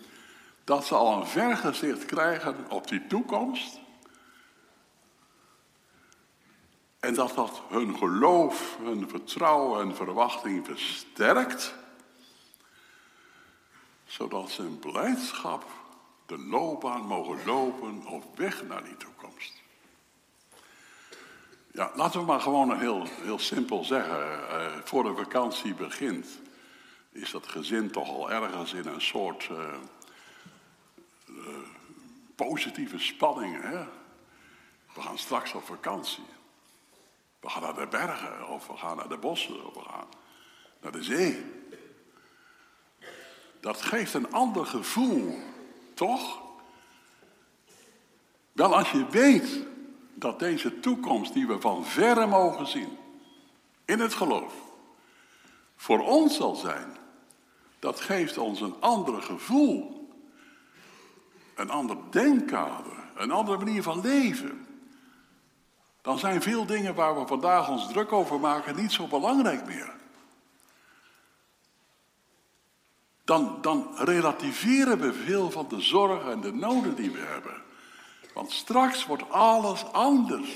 dat 0.64 0.86
ze 0.86 0.96
al 0.96 1.18
een 1.18 1.28
vergezicht 1.28 2.06
krijgen 2.06 2.66
op 2.70 2.88
die 2.88 3.08
toekomst. 3.08 3.80
En 7.00 7.14
dat 7.14 7.36
dat 7.36 7.62
hun 7.70 7.98
geloof, 7.98 8.78
hun 8.82 9.10
vertrouwen 9.10 9.82
en 9.82 9.96
verwachting 9.96 10.66
versterkt. 10.66 11.74
Zodat 14.06 14.50
ze 14.50 14.64
in 14.64 14.80
blijdschap 14.80 15.66
de 16.26 16.38
loopbaan 16.38 17.02
mogen 17.02 17.46
lopen 17.46 18.06
op 18.06 18.38
weg 18.38 18.68
naar 18.68 18.84
die 18.84 18.98
toekomst. 18.98 19.54
Ja, 21.72 21.92
laten 21.96 22.20
we 22.20 22.26
maar 22.26 22.42
gewoon 22.42 22.80
heel, 22.80 23.06
heel 23.22 23.40
simpel 23.40 23.84
zeggen. 23.84 24.20
Uh, 24.20 24.66
voor 24.84 25.04
de 25.04 25.16
vakantie 25.16 25.74
begint, 25.74 26.28
is 27.12 27.32
dat 27.32 27.48
gezin 27.48 27.92
toch 27.92 28.10
al 28.10 28.32
ergens 28.32 28.74
in 28.74 28.88
een 28.88 29.02
soort 29.02 29.50
uh, 29.52 29.74
uh, 31.30 31.48
positieve 32.36 33.00
spanning. 33.00 33.62
Hè? 33.62 33.84
We 34.94 35.02
gaan 35.02 35.18
straks 35.18 35.54
op 35.54 35.66
vakantie. 35.66 36.24
We 37.40 37.50
gaan 37.50 37.62
naar 37.62 37.76
de 37.76 37.88
bergen, 37.88 38.48
of 38.48 38.68
we 38.68 38.78
gaan 38.78 38.98
naar 38.98 39.10
de 39.10 39.18
bossen, 39.18 39.66
of 39.68 39.74
we 39.74 39.90
gaan 39.90 40.08
naar 40.82 40.92
de 40.92 41.04
zee. 41.04 41.46
Dat 43.60 43.82
geeft 43.82 44.14
een 44.14 44.32
ander 44.32 44.66
gevoel, 44.66 45.40
toch? 45.94 46.42
Wel 48.52 48.76
als 48.76 48.92
je 48.92 49.06
weet 49.10 49.66
dat 50.14 50.40
deze 50.40 50.80
toekomst 50.80 51.34
die 51.34 51.48
we 51.48 51.62
van 51.62 51.86
verre 51.86 52.26
mogen 52.26 52.68
zien, 52.68 52.98
in 53.86 54.00
het 54.00 54.14
geloof, 54.14 54.54
voor 55.80 56.00
ons 56.00 56.36
zal 56.36 56.56
zijn, 56.56 56.98
dat 57.80 58.02
geeft 58.02 58.38
ons 58.38 58.62
een 58.62 58.76
ander 58.80 59.22
gevoel, 59.22 60.10
een 61.56 61.70
ander 61.70 61.98
denkkader, 62.10 62.98
een 63.16 63.32
andere 63.32 63.58
manier 63.58 63.84
van 63.84 64.02
leven. 64.02 64.68
Dan 66.02 66.20
zijn 66.20 66.42
veel 66.42 66.66
dingen 66.66 66.96
waar 66.96 67.20
we 67.20 67.28
vandaag 67.28 67.70
ons 67.70 67.88
druk 67.88 68.12
over 68.12 68.40
maken 68.40 68.76
niet 68.76 68.92
zo 68.92 69.08
belangrijk 69.08 69.66
meer. 69.66 69.94
Dan, 73.24 73.58
dan 73.62 73.88
relativeren 73.96 75.00
we 75.00 75.14
veel 75.14 75.52
van 75.52 75.68
de 75.70 75.82
zorgen 75.82 76.32
en 76.32 76.42
de 76.42 76.54
noden 76.54 76.96
die 76.96 77.12
we 77.12 77.20
hebben. 77.20 77.62
Want 78.34 78.52
straks 78.52 79.06
wordt 79.06 79.32
alles 79.32 79.92
anders. 79.92 80.50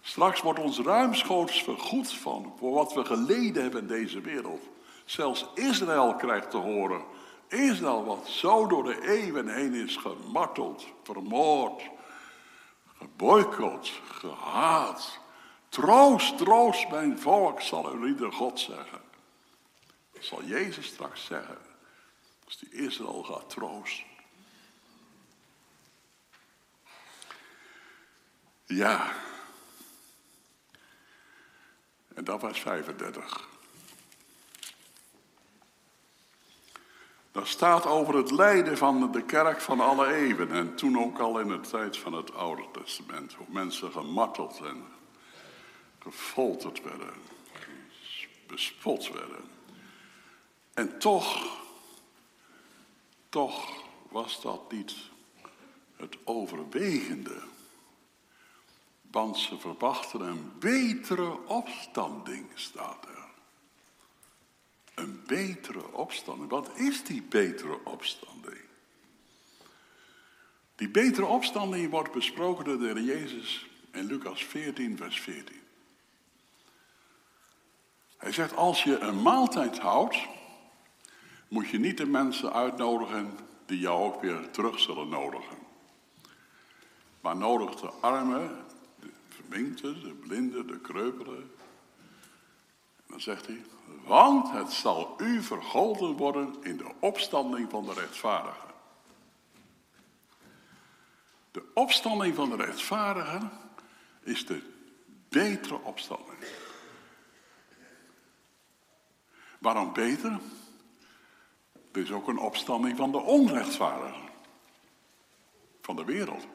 Straks 0.00 0.40
wordt 0.40 0.58
ons 0.58 0.78
ruimschoots 0.78 1.62
vergoed 1.62 2.12
van 2.12 2.54
voor 2.58 2.72
wat 2.72 2.92
we 2.92 3.04
geleden 3.04 3.62
hebben 3.62 3.80
in 3.80 3.86
deze 3.86 4.20
wereld. 4.20 4.62
Zelfs 5.04 5.46
Israël 5.54 6.14
krijgt 6.14 6.50
te 6.50 6.56
horen. 6.56 7.04
Israël 7.48 8.04
wat 8.04 8.28
zo 8.28 8.66
door 8.66 8.84
de 8.84 9.08
eeuwen 9.08 9.48
heen 9.48 9.74
is 9.74 9.96
gemarteld, 9.96 10.86
vermoord, 11.02 11.82
geboycott, 12.98 14.00
gehaat. 14.04 15.18
Troost, 15.68 16.38
troost 16.38 16.88
mijn 16.88 17.18
volk, 17.18 17.60
zal 17.60 17.94
u 17.94 18.06
ieder 18.06 18.32
God 18.32 18.60
zeggen. 18.60 19.00
Dat 20.12 20.24
zal 20.24 20.44
Jezus 20.44 20.86
straks 20.86 21.24
zeggen. 21.24 21.58
Als 22.44 22.58
die 22.58 22.72
Israël 22.72 23.22
gaat 23.22 23.50
troosten. 23.50 24.06
Ja. 28.66 29.12
En 32.14 32.19
dat 32.30 32.40
was 32.40 32.60
35. 32.60 33.48
Dat 37.32 37.46
staat 37.48 37.86
over 37.86 38.14
het 38.16 38.30
lijden 38.30 38.76
van 38.76 39.12
de 39.12 39.22
kerk 39.22 39.60
van 39.60 39.80
alle 39.80 40.14
eeuwen. 40.14 40.52
En 40.52 40.74
toen 40.74 40.98
ook 40.98 41.18
al 41.18 41.40
in 41.40 41.48
de 41.48 41.60
tijd 41.60 41.96
van 41.96 42.12
het 42.12 42.34
Oude 42.34 42.64
Testament. 42.72 43.34
Hoe 43.34 43.46
mensen 43.48 43.92
gemarteld 43.92 44.60
en 44.64 44.84
gefolterd 45.98 46.82
werden. 46.82 47.12
Bespot 48.46 49.12
werden. 49.12 49.44
En 50.74 50.98
toch, 50.98 51.56
toch 53.28 53.82
was 54.08 54.42
dat 54.42 54.72
niet 54.72 54.94
het 55.96 56.16
overwegende. 56.24 57.49
Want 59.10 59.38
ze 59.38 59.58
verwachten 59.58 60.20
een 60.20 60.52
betere 60.58 61.46
opstanding, 61.46 62.46
staat 62.54 63.04
er. 63.04 63.18
Een 64.94 65.22
betere 65.26 65.92
opstanding. 65.92 66.50
Wat 66.50 66.70
is 66.74 67.04
die 67.04 67.22
betere 67.22 67.78
opstanding? 67.84 68.60
Die 70.74 70.88
betere 70.88 71.26
opstanding 71.26 71.90
wordt 71.90 72.12
besproken 72.12 72.64
door 72.64 72.78
de 72.78 72.84
Heer 72.86 73.00
Jezus 73.00 73.66
in 73.92 74.04
Lucas 74.04 74.44
14, 74.44 74.96
vers 74.96 75.20
14. 75.20 75.60
Hij 78.16 78.32
zegt, 78.32 78.56
als 78.56 78.82
je 78.82 78.98
een 78.98 79.22
maaltijd 79.22 79.78
houdt, 79.78 80.16
moet 81.48 81.68
je 81.68 81.78
niet 81.78 81.96
de 81.96 82.06
mensen 82.06 82.52
uitnodigen 82.52 83.38
die 83.66 83.78
jou 83.78 84.02
ook 84.02 84.20
weer 84.20 84.50
terug 84.50 84.80
zullen 84.80 85.08
nodigen. 85.08 85.56
Maar 87.20 87.36
nodig 87.36 87.74
de 87.74 87.90
armen, 88.00 88.64
de 89.50 90.14
verminkte, 90.18 90.64
de 90.64 90.80
kreupelen. 90.80 91.50
En 92.96 93.06
dan 93.06 93.20
zegt 93.20 93.46
hij, 93.46 93.64
want 94.04 94.50
het 94.50 94.72
zal 94.72 95.14
u 95.18 95.42
vergolden 95.42 96.16
worden 96.16 96.56
in 96.62 96.76
de 96.76 96.92
opstanding 97.00 97.70
van 97.70 97.84
de 97.84 97.92
rechtvaardigen. 97.92 98.68
De 101.50 101.64
opstanding 101.74 102.34
van 102.34 102.50
de 102.50 102.56
rechtvaardigen 102.56 103.50
is 104.22 104.46
de 104.46 104.62
betere 105.28 105.80
opstanding. 105.82 106.38
Waarom 109.58 109.92
beter? 109.92 110.40
Er 111.92 112.00
is 112.00 112.12
ook 112.12 112.28
een 112.28 112.38
opstanding 112.38 112.96
van 112.96 113.10
de 113.10 113.18
onrechtvaardigen. 113.20 114.28
Van 115.80 115.96
de 115.96 116.04
wereld. 116.04 116.46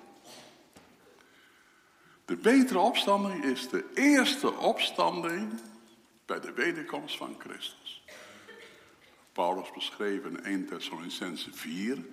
De 2.26 2.36
betere 2.36 2.80
opstanding 2.80 3.44
is 3.44 3.70
de 3.70 3.92
eerste 3.94 4.54
opstanding 4.54 5.60
bij 6.26 6.40
de 6.40 6.54
wederkomst 6.54 7.18
van 7.18 7.36
Christus. 7.40 8.04
Paulus 9.32 9.72
beschreef 9.72 10.26
in 10.26 10.44
1 10.44 10.66
Thessalonicense 10.66 11.54
4. 11.54 12.06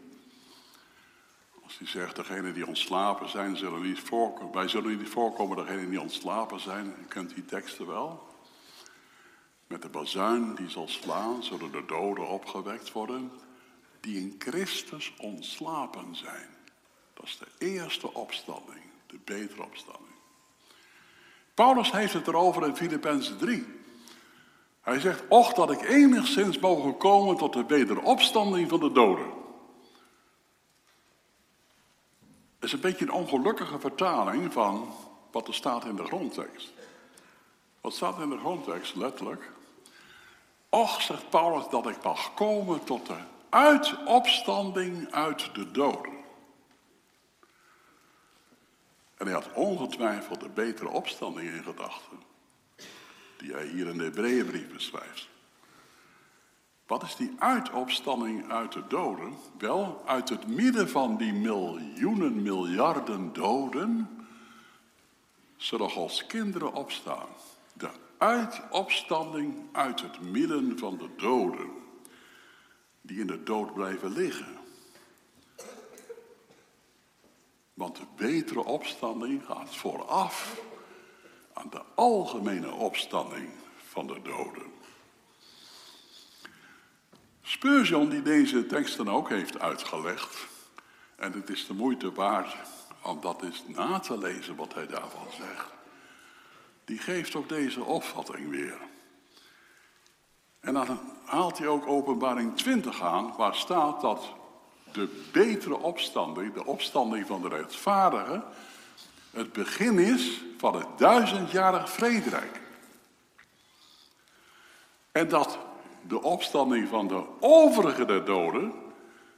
Als 1.63 1.79
hij 1.79 1.87
zegt, 1.87 2.17
degenen 2.17 2.55
die 2.55 2.67
ontslapen 2.67 3.29
zijn, 3.29 3.57
zullen 3.57 3.83
niet 3.83 4.01
voorkomen. 4.01 4.55
Wij 4.55 4.69
zullen 4.69 4.99
niet 4.99 5.09
voorkomen, 5.09 5.57
degenen 5.57 5.91
die 5.91 6.01
ontslapen 6.01 6.61
zijn. 6.61 6.87
U 6.87 7.05
kent 7.09 7.35
die 7.35 7.45
teksten 7.45 7.87
wel. 7.87 8.31
Met 9.67 9.83
de 9.83 9.89
bazuin 9.89 10.55
die 10.55 10.71
zal 10.71 10.89
slaan, 10.89 11.43
zullen 11.43 11.73
de 11.73 11.85
doden 11.87 12.29
opgewekt 12.29 12.93
worden. 12.93 13.33
Die 14.01 14.17
in 14.17 14.35
Christus 14.39 15.13
ontslapen 15.19 16.17
zijn. 16.17 16.49
Dat 17.15 17.25
is 17.25 17.39
de 17.39 17.67
eerste 17.67 18.15
opstanding, 18.15 18.83
de 19.07 19.19
betere 19.25 19.63
opstanding. 19.63 20.02
Paulus 21.55 21.93
heeft 21.93 22.13
het 22.13 22.27
erover 22.27 22.67
in 22.67 22.77
Filippenzen 22.77 23.39
3. 23.39 23.81
Hij 24.81 25.01
zegt, 25.01 25.23
och 25.29 25.53
dat 25.53 25.71
ik 25.71 25.83
enigszins 25.83 26.59
mogen 26.59 26.97
komen 26.97 27.37
tot 27.37 27.53
de 27.53 27.65
wederopstanding 27.67 28.69
van 28.69 28.81
de 28.81 28.93
doden. 28.93 29.31
Dat 32.59 32.71
is 32.71 32.73
een 32.73 32.81
beetje 32.81 33.05
een 33.05 33.13
ongelukkige 33.13 33.79
vertaling 33.79 34.53
van 34.53 34.95
wat 35.31 35.49
er 35.49 35.55
staat 35.55 35.85
in 35.85 35.97
de 35.97 36.05
grondtekst. 36.05 36.73
Wat 37.81 37.95
staat 37.95 38.21
in 38.21 38.31
de 38.31 38.39
grondtekst 38.39 38.97
letterlijk? 38.97 39.51
Och, 40.69 41.03
zegt 41.03 41.31
Paulus, 41.31 41.69
dat 41.71 41.87
ik 41.87 42.03
mag 42.03 42.35
komen 42.35 42.85
tot 42.85 43.07
de 43.07 43.17
uitopstanding 43.49 45.13
uit 45.13 45.55
de 45.55 45.71
doden. 45.71 46.22
En 49.23 49.29
hij 49.29 49.37
had 49.37 49.53
ongetwijfeld 49.53 50.41
de 50.41 50.49
betere 50.49 50.89
opstanding 50.89 51.51
in 51.51 51.63
gedachten 51.63 52.19
die 53.37 53.53
hij 53.53 53.67
hier 53.67 53.87
in 53.87 53.99
de 53.99 54.05
Hebreeënbrief 54.05 54.73
beschrijft. 54.73 55.29
Wat 56.87 57.03
is 57.03 57.17
die 57.17 57.35
uitopstanding 57.39 58.51
uit 58.51 58.73
de 58.73 58.87
doden? 58.89 59.33
Wel, 59.59 60.03
uit 60.07 60.29
het 60.29 60.47
midden 60.47 60.89
van 60.89 61.17
die 61.17 61.33
miljoenen, 61.33 62.43
miljarden 62.43 63.33
doden 63.33 64.09
zullen 65.57 65.91
als 65.91 66.27
kinderen 66.27 66.75
opstaan. 66.75 67.29
De 67.73 67.91
uitopstanding 68.19 69.55
uit 69.73 70.01
het 70.01 70.21
midden 70.21 70.79
van 70.79 70.99
de 70.99 71.09
doden, 71.17 71.71
die 73.01 73.21
in 73.21 73.27
de 73.27 73.43
dood 73.43 73.75
blijven 73.75 74.13
liggen. 74.13 74.62
Want 77.83 77.97
de 77.97 78.07
betere 78.17 78.65
opstanding 78.65 79.45
gaat 79.45 79.77
vooraf 79.77 80.61
aan 81.53 81.71
de 81.71 81.83
algemene 81.95 82.73
opstanding 82.73 83.49
van 83.89 84.07
de 84.07 84.23
doden. 84.23 84.73
Spurgeon, 87.43 88.09
die 88.09 88.23
deze 88.23 88.67
teksten 88.67 89.09
ook 89.09 89.29
heeft 89.29 89.59
uitgelegd, 89.59 90.47
en 91.17 91.33
het 91.33 91.51
is 91.51 91.67
de 91.67 91.75
moeite 91.75 92.13
waard 92.13 92.57
om 93.03 93.21
dat 93.21 93.43
eens 93.43 93.65
na 93.67 93.99
te 93.99 94.19
lezen 94.19 94.57
wat 94.57 94.75
hij 94.75 94.87
daarvan 94.87 95.29
zegt, 95.37 95.73
die 96.85 96.99
geeft 96.99 97.35
ook 97.35 97.49
deze 97.49 97.85
opvatting 97.85 98.49
weer. 98.51 98.79
En 100.61 100.75
dan 100.75 101.01
haalt 101.25 101.59
hij 101.59 101.69
ook 101.69 101.87
openbaring 101.87 102.57
20 102.57 103.03
aan, 103.03 103.35
waar 103.37 103.55
staat 103.55 104.01
dat 104.01 104.41
de 104.93 105.23
betere 105.33 105.79
opstanding, 105.79 106.55
de 106.55 106.67
opstanding 106.67 107.27
van 107.27 107.43
de 107.43 107.49
rechtvaardigen, 107.49 108.45
het 109.31 109.53
begin 109.53 109.99
is 109.99 110.41
van 110.59 110.77
het 110.77 110.87
duizendjarig 110.97 111.91
vrederijk. 111.91 112.61
En 115.13 115.29
dat 115.29 115.59
de 116.07 116.23
opstanding 116.23 116.89
van 116.89 117.09
de 117.09 117.23
overige 117.41 118.05
der 118.05 118.25
doden, 118.25 118.73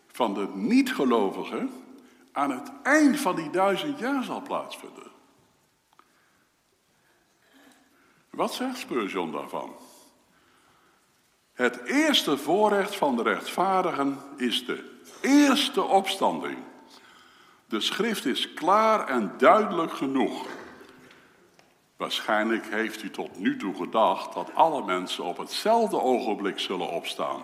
van 0.07 0.34
de 0.34 0.48
niet-gelovigen, 0.55 1.84
aan 2.32 2.50
het 2.50 2.70
eind 2.82 3.20
van 3.20 3.36
die 3.36 3.50
duizend 3.50 3.98
jaar 3.98 4.24
zal 4.24 4.42
plaatsvinden. 4.42 5.12
Wat 8.30 8.55
zegt 8.55 8.78
Spurgeon 8.78 9.32
daarvan? 9.32 9.76
Het 11.52 11.84
eerste 11.84 12.38
voorrecht 12.38 12.96
van 12.96 13.16
de 13.16 13.22
rechtvaardigen 13.22 14.18
is 14.36 14.66
de 14.66 14.93
eerste 15.25 15.83
opstanding. 15.83 16.59
De 17.66 17.81
schrift 17.81 18.27
is 18.27 18.55
klaar 18.55 19.09
en 19.09 19.35
duidelijk 19.39 19.93
genoeg. 19.93 20.47
Waarschijnlijk 21.97 22.66
heeft 22.70 23.03
u 23.03 23.11
tot 23.11 23.39
nu 23.39 23.57
toe 23.57 23.75
gedacht 23.75 24.35
dat 24.35 24.55
alle 24.55 24.85
mensen 24.85 25.25
op 25.25 25.39
hetzelfde 25.39 26.01
ogenblik 26.01 26.59
zullen 26.59 26.89
opstaan. 26.89 27.43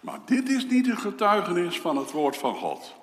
Maar 0.00 0.18
dit 0.24 0.48
is 0.48 0.66
niet 0.66 0.88
een 0.88 0.98
getuigenis 0.98 1.80
van 1.80 1.96
het 1.96 2.10
woord 2.10 2.36
van 2.36 2.54
God. 2.54 2.94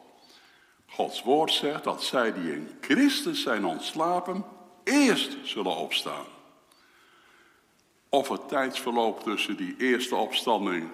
Gods 0.88 1.24
woord 1.24 1.51
zegt 1.51 1.84
dat 1.84 2.03
zij 2.03 2.34
die 2.34 2.53
in 2.53 2.70
Christus 2.82 3.41
zijn 3.41 3.66
ontslapen, 3.66 4.45
eerst 4.84 5.38
zullen 5.43 5.76
opstaan. 5.76 6.26
Of 8.09 8.28
het 8.28 8.47
tijdsverloop 8.47 9.24
tussen 9.24 9.57
die 9.57 9.76
eerste 9.78 10.16
opstanding 10.16 10.89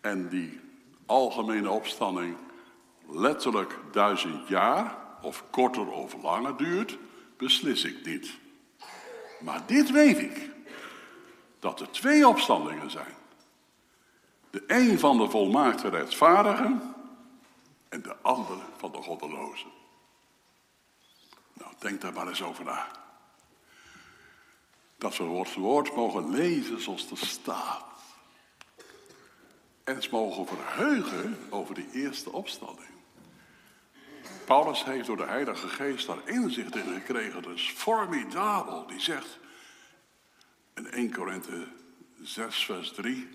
en 0.00 0.28
die 0.28 0.69
algemene 1.10 1.70
opstanding 1.70 2.36
letterlijk 3.08 3.78
duizend 3.92 4.48
jaar 4.48 4.96
of 5.22 5.44
korter 5.50 5.90
of 5.90 6.22
langer 6.22 6.56
duurt, 6.56 6.98
beslis 7.36 7.84
ik 7.84 8.06
niet. 8.06 8.38
Maar 9.40 9.66
dit 9.66 9.90
weet 9.90 10.18
ik, 10.18 10.50
dat 11.58 11.80
er 11.80 11.90
twee 11.90 12.28
opstandingen 12.28 12.90
zijn. 12.90 13.14
De 14.50 14.64
een 14.66 14.98
van 14.98 15.18
de 15.18 15.30
volmaakte 15.30 15.88
rechtvaardigen 15.88 16.94
en 17.88 18.02
de 18.02 18.16
andere 18.22 18.60
van 18.76 18.92
de 18.92 19.02
goddelozen. 19.02 19.70
Nou, 21.52 21.72
denk 21.78 22.00
daar 22.00 22.12
maar 22.12 22.28
eens 22.28 22.42
over 22.42 22.64
na. 22.64 22.86
Dat 24.98 25.16
we 25.16 25.24
het 25.24 25.54
woord 25.54 25.96
mogen 25.96 26.30
lezen 26.30 26.80
zoals 26.80 27.10
het 27.10 27.18
staat. 27.18 27.89
En 29.90 29.96
eens 29.96 30.08
mogen 30.08 30.46
verheugen 30.46 31.38
over 31.48 31.74
die 31.74 31.88
eerste 31.92 32.32
opstanding. 32.32 32.88
Paulus 34.44 34.84
heeft 34.84 35.06
door 35.06 35.16
de 35.16 35.26
Heilige 35.26 35.68
Geest 35.68 36.06
daar 36.06 36.28
inzicht 36.28 36.76
in 36.76 36.94
gekregen. 36.94 37.42
Dat 37.42 37.54
is 37.54 37.72
formidabel. 37.76 38.86
Die 38.86 39.00
zegt 39.00 39.38
in 40.74 40.90
1 40.90 41.12
Korinthe 41.12 41.66
6, 42.22 42.64
vers 42.64 42.92
3. 42.92 43.28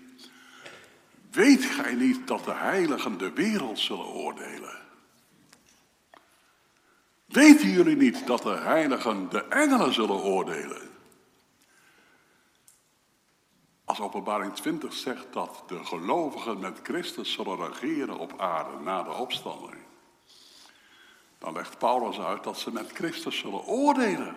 Weet 1.30 1.64
gij 1.64 1.94
niet 1.94 2.26
dat 2.26 2.44
de 2.44 2.54
heiligen 2.54 3.18
de 3.18 3.32
wereld 3.32 3.78
zullen 3.78 4.06
oordelen? 4.06 4.78
Weten 7.24 7.68
jullie 7.68 7.96
niet 7.96 8.26
dat 8.26 8.42
de 8.42 8.56
heiligen 8.56 9.28
de 9.28 9.44
engelen 9.44 9.94
zullen 9.94 10.22
oordelen? 10.22 10.85
Als 13.96 14.04
openbaring 14.04 14.54
20 14.54 14.92
zegt 14.92 15.32
dat 15.32 15.62
de 15.66 15.84
gelovigen 15.84 16.58
met 16.58 16.80
Christus 16.82 17.32
zullen 17.32 17.72
regeren 17.72 18.18
op 18.18 18.40
aarde 18.40 18.78
na 18.78 19.02
de 19.02 19.12
opstanding. 19.12 19.82
Dan 21.38 21.52
legt 21.52 21.78
Paulus 21.78 22.18
uit 22.18 22.44
dat 22.44 22.58
ze 22.58 22.72
met 22.72 22.92
Christus 22.92 23.38
zullen 23.38 23.64
oordelen. 23.64 24.36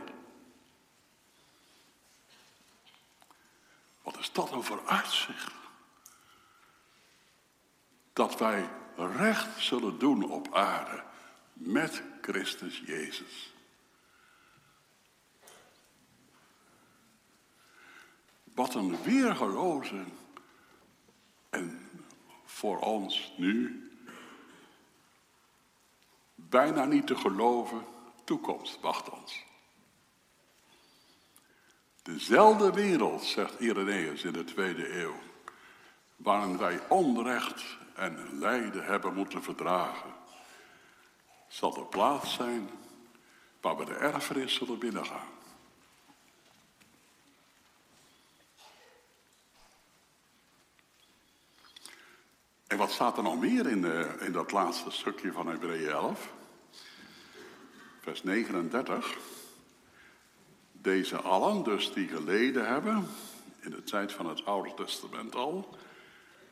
Wat 4.03 4.17
is 4.17 4.31
dat 4.31 4.51
een 4.51 4.63
vooruitzicht? 4.63 5.53
Dat 8.13 8.37
wij 8.37 8.69
recht 8.95 9.61
zullen 9.61 9.99
doen 9.99 10.31
op 10.31 10.53
aarde 10.53 11.03
met 11.53 12.03
Christus 12.21 12.81
Jezus. 12.85 13.48
Wat 18.59 18.73
een 18.73 19.01
weergeloze 19.03 20.03
en 21.49 21.89
voor 22.45 22.79
ons 22.79 23.33
nu 23.37 23.89
bijna 26.35 26.85
niet 26.85 27.07
te 27.07 27.15
geloven 27.15 27.85
toekomst 28.23 28.79
wacht 28.81 29.09
ons. 29.09 29.45
Dezelfde 32.01 32.71
wereld, 32.71 33.23
zegt 33.23 33.59
Irenaeus 33.59 34.23
in 34.23 34.33
de 34.33 34.43
tweede 34.43 35.01
eeuw, 35.01 35.15
waarin 36.15 36.57
wij 36.57 36.79
onrecht 36.89 37.77
en 37.95 38.39
lijden 38.39 38.85
hebben 38.85 39.13
moeten 39.13 39.43
verdragen, 39.43 40.13
zal 41.47 41.73
de 41.73 41.85
plaats 41.85 42.33
zijn 42.33 42.69
waar 43.61 43.77
we 43.77 43.85
de 43.85 43.95
erfenis 43.95 44.53
zullen 44.53 44.79
binnengaan. 44.79 45.38
En 52.69 52.77
wat 52.77 52.91
staat 52.91 53.17
er 53.17 53.23
nog 53.23 53.39
meer 53.39 53.67
in, 53.67 53.81
de, 53.81 54.15
in 54.19 54.31
dat 54.31 54.51
laatste 54.51 54.91
stukje 54.91 55.31
van 55.31 55.47
Hebreeën 55.47 55.89
11? 55.89 56.33
Vers 58.01 58.23
39. 58.23 59.17
Deze 60.71 61.17
allen, 61.17 61.63
dus 61.63 61.93
die 61.93 62.07
geleden 62.07 62.67
hebben, 62.67 63.07
in 63.59 63.71
de 63.71 63.83
tijd 63.83 64.11
van 64.11 64.29
het 64.29 64.45
Oude 64.45 64.73
Testament 64.73 65.35
al, 65.35 65.77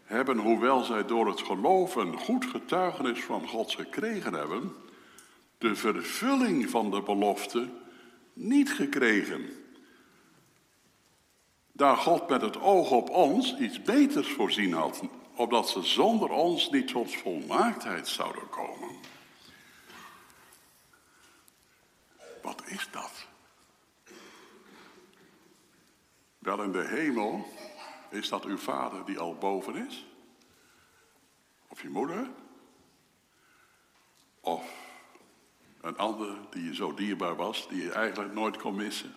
hebben, 0.04 0.38
hoewel 0.38 0.84
zij 0.84 1.06
door 1.06 1.28
het 1.28 1.42
geloven 1.42 2.18
goed 2.18 2.46
getuigenis 2.46 3.24
van 3.24 3.48
God 3.48 3.72
gekregen 3.72 4.34
hebben, 4.34 4.76
de 5.58 5.76
vervulling 5.76 6.70
van 6.70 6.92
de 6.92 7.02
belofte 7.02 7.70
niet 8.34 8.74
gekregen. 8.74 9.50
Daar 11.72 11.98
God 11.98 12.30
met 12.30 12.42
het 12.42 12.62
oog 12.62 12.92
op 12.92 13.10
ons 13.10 13.58
iets 13.58 13.82
beters 13.82 14.32
voorzien 14.32 14.74
had, 14.74 15.02
opdat 15.38 15.70
ze 15.70 15.84
zonder 15.84 16.30
ons 16.30 16.70
niet 16.70 16.88
tot 16.88 17.16
volmaaktheid 17.16 18.08
zouden 18.08 18.50
komen. 18.50 18.96
Wat 22.42 22.64
is 22.66 22.88
dat? 22.92 23.28
Wel 26.40 26.64
in 26.64 26.72
de 26.72 26.88
hemel 26.88 27.46
is 28.10 28.30
dat 28.30 28.46
uw 28.46 28.58
vader 28.58 29.06
die 29.06 29.20
al 29.20 29.36
boven 29.36 29.88
is? 29.88 30.06
Of 31.68 31.82
je 31.82 31.90
moeder? 31.90 32.30
Of 34.40 34.74
een 35.82 35.98
ander 35.98 36.38
die 36.50 36.64
je 36.64 36.76
zo 36.76 36.94
dierbaar 36.94 37.36
was, 37.36 37.68
die 37.68 37.82
je 37.82 37.92
eigenlijk 37.92 38.34
nooit 38.34 38.58
kon 38.58 38.76
missen? 38.76 39.16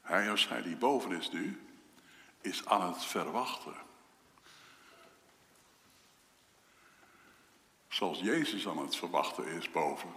Hij 0.00 0.30
als 0.30 0.48
hij 0.48 0.62
die 0.62 0.76
boven 0.76 1.12
is 1.12 1.30
nu, 1.30 1.71
is 2.42 2.66
aan 2.66 2.92
het 2.92 3.04
verwachten. 3.04 3.74
Zoals 7.88 8.20
Jezus 8.20 8.68
aan 8.68 8.78
het 8.78 8.96
verwachten 8.96 9.46
is 9.46 9.70
boven. 9.70 10.10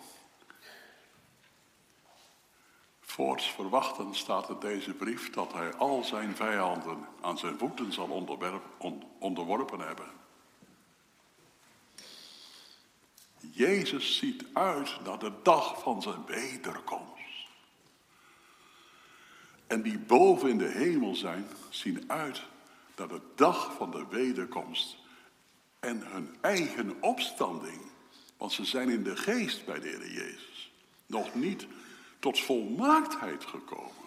Voorts 3.01 3.51
verwachten 3.51 4.15
staat 4.15 4.49
in 4.49 4.59
deze 4.59 4.93
brief 4.93 5.29
dat 5.29 5.53
hij 5.53 5.73
al 5.73 6.03
zijn 6.03 6.35
vijanden 6.35 7.07
aan 7.21 7.37
zijn 7.37 7.57
voeten 7.57 7.93
zal 7.93 8.27
onderworpen 9.19 9.79
hebben. 9.79 10.11
Jezus 13.51 14.17
ziet 14.17 14.45
uit 14.53 14.99
naar 15.03 15.19
de 15.19 15.31
dag 15.43 15.81
van 15.81 16.01
zijn 16.01 16.25
wederkomst. 16.25 17.14
En 19.67 19.81
die 19.81 19.97
boven 19.97 20.49
in 20.49 20.57
de 20.57 20.67
hemel 20.67 21.15
zijn, 21.15 21.47
zien 21.69 22.03
uit 22.07 22.41
naar 22.95 23.07
de 23.07 23.21
dag 23.35 23.73
van 23.73 23.91
de 23.91 24.05
wederkomst 24.09 24.97
en 25.79 26.01
hun 26.11 26.35
eigen 26.41 27.01
opstanding. 27.01 27.81
Want 28.37 28.51
ze 28.51 28.65
zijn 28.65 28.89
in 28.89 29.03
de 29.03 29.15
geest 29.15 29.65
bij 29.65 29.79
de 29.79 29.87
Heer 29.87 30.11
Jezus. 30.11 30.71
Nog 31.05 31.33
niet 31.33 31.67
tot 32.19 32.39
volmaaktheid 32.39 33.45
gekomen. 33.45 34.03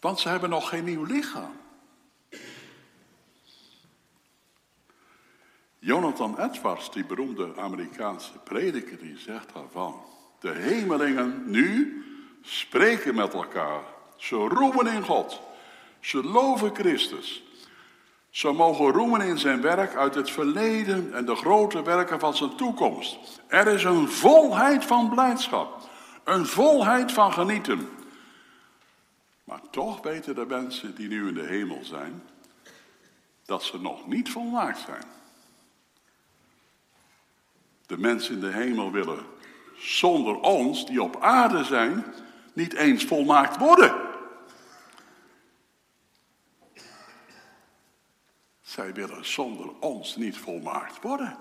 Want 0.00 0.20
ze 0.20 0.28
hebben 0.28 0.50
nog 0.50 0.68
geen 0.68 0.84
nieuw 0.84 1.04
lichaam. 1.04 1.56
Jonathan 5.78 6.38
Edwards, 6.38 6.92
die 6.92 7.04
beroemde 7.04 7.56
Amerikaanse 7.56 8.38
prediker, 8.38 8.98
die 8.98 9.18
zegt 9.18 9.54
daarvan: 9.54 10.04
De 10.40 10.50
hemelingen 10.50 11.42
nu 11.50 12.02
spreken 12.42 13.14
met 13.14 13.34
elkaar. 13.34 13.82
Ze 14.16 14.36
roemen 14.36 14.86
in 14.86 15.02
God. 15.02 15.40
Ze 16.00 16.24
loven 16.24 16.74
Christus. 16.74 17.42
Ze 18.30 18.52
mogen 18.52 18.90
roemen 18.90 19.20
in 19.20 19.38
zijn 19.38 19.60
werk 19.60 19.94
uit 19.94 20.14
het 20.14 20.30
verleden 20.30 21.14
en 21.14 21.24
de 21.24 21.34
grote 21.34 21.82
werken 21.82 22.20
van 22.20 22.36
zijn 22.36 22.56
toekomst. 22.56 23.18
Er 23.46 23.66
is 23.66 23.84
een 23.84 24.08
volheid 24.08 24.84
van 24.84 25.10
blijdschap, 25.10 25.88
een 26.24 26.46
volheid 26.46 27.12
van 27.12 27.32
genieten. 27.32 27.88
Maar 29.44 29.60
toch 29.70 30.02
weten 30.02 30.34
de 30.34 30.46
mensen 30.46 30.94
die 30.94 31.08
nu 31.08 31.28
in 31.28 31.34
de 31.34 31.46
hemel 31.46 31.84
zijn, 31.84 32.22
dat 33.44 33.62
ze 33.62 33.80
nog 33.80 34.06
niet 34.06 34.30
volmaakt 34.30 34.78
zijn. 34.78 35.04
De 37.86 37.98
mensen 37.98 38.34
in 38.34 38.40
de 38.40 38.52
hemel 38.52 38.90
willen 38.90 39.26
zonder 39.80 40.40
ons, 40.40 40.86
die 40.86 41.02
op 41.02 41.22
aarde 41.22 41.64
zijn, 41.64 42.04
niet 42.52 42.72
eens 42.72 43.04
volmaakt 43.04 43.56
worden. 43.56 44.08
Zij 48.60 48.92
willen 48.92 49.26
zonder 49.26 49.78
ons 49.78 50.16
niet 50.16 50.38
volmaakt 50.38 51.02
worden. 51.02 51.36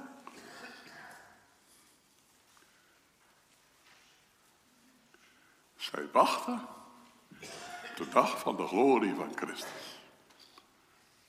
Zij 5.76 6.08
wachten 6.12 6.68
op 7.90 7.98
de 7.98 8.10
dag 8.10 8.40
van 8.40 8.56
de 8.56 8.68
glorie 8.68 9.14
van 9.14 9.32
Christus. 9.36 10.00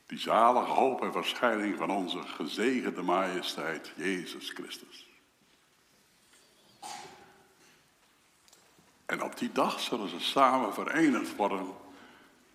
Die 0.06 0.18
zalige 0.18 0.70
hoop 0.70 1.02
en 1.02 1.12
verschijning 1.12 1.76
van 1.76 1.90
onze 1.90 2.22
gezegende 2.22 3.02
majesteit 3.02 3.92
Jezus 3.96 4.50
Christus. 4.50 5.09
En 9.10 9.22
op 9.22 9.38
die 9.38 9.52
dag 9.52 9.80
zullen 9.80 10.08
ze 10.08 10.20
samen 10.20 10.74
verenigd 10.74 11.36
worden 11.36 11.74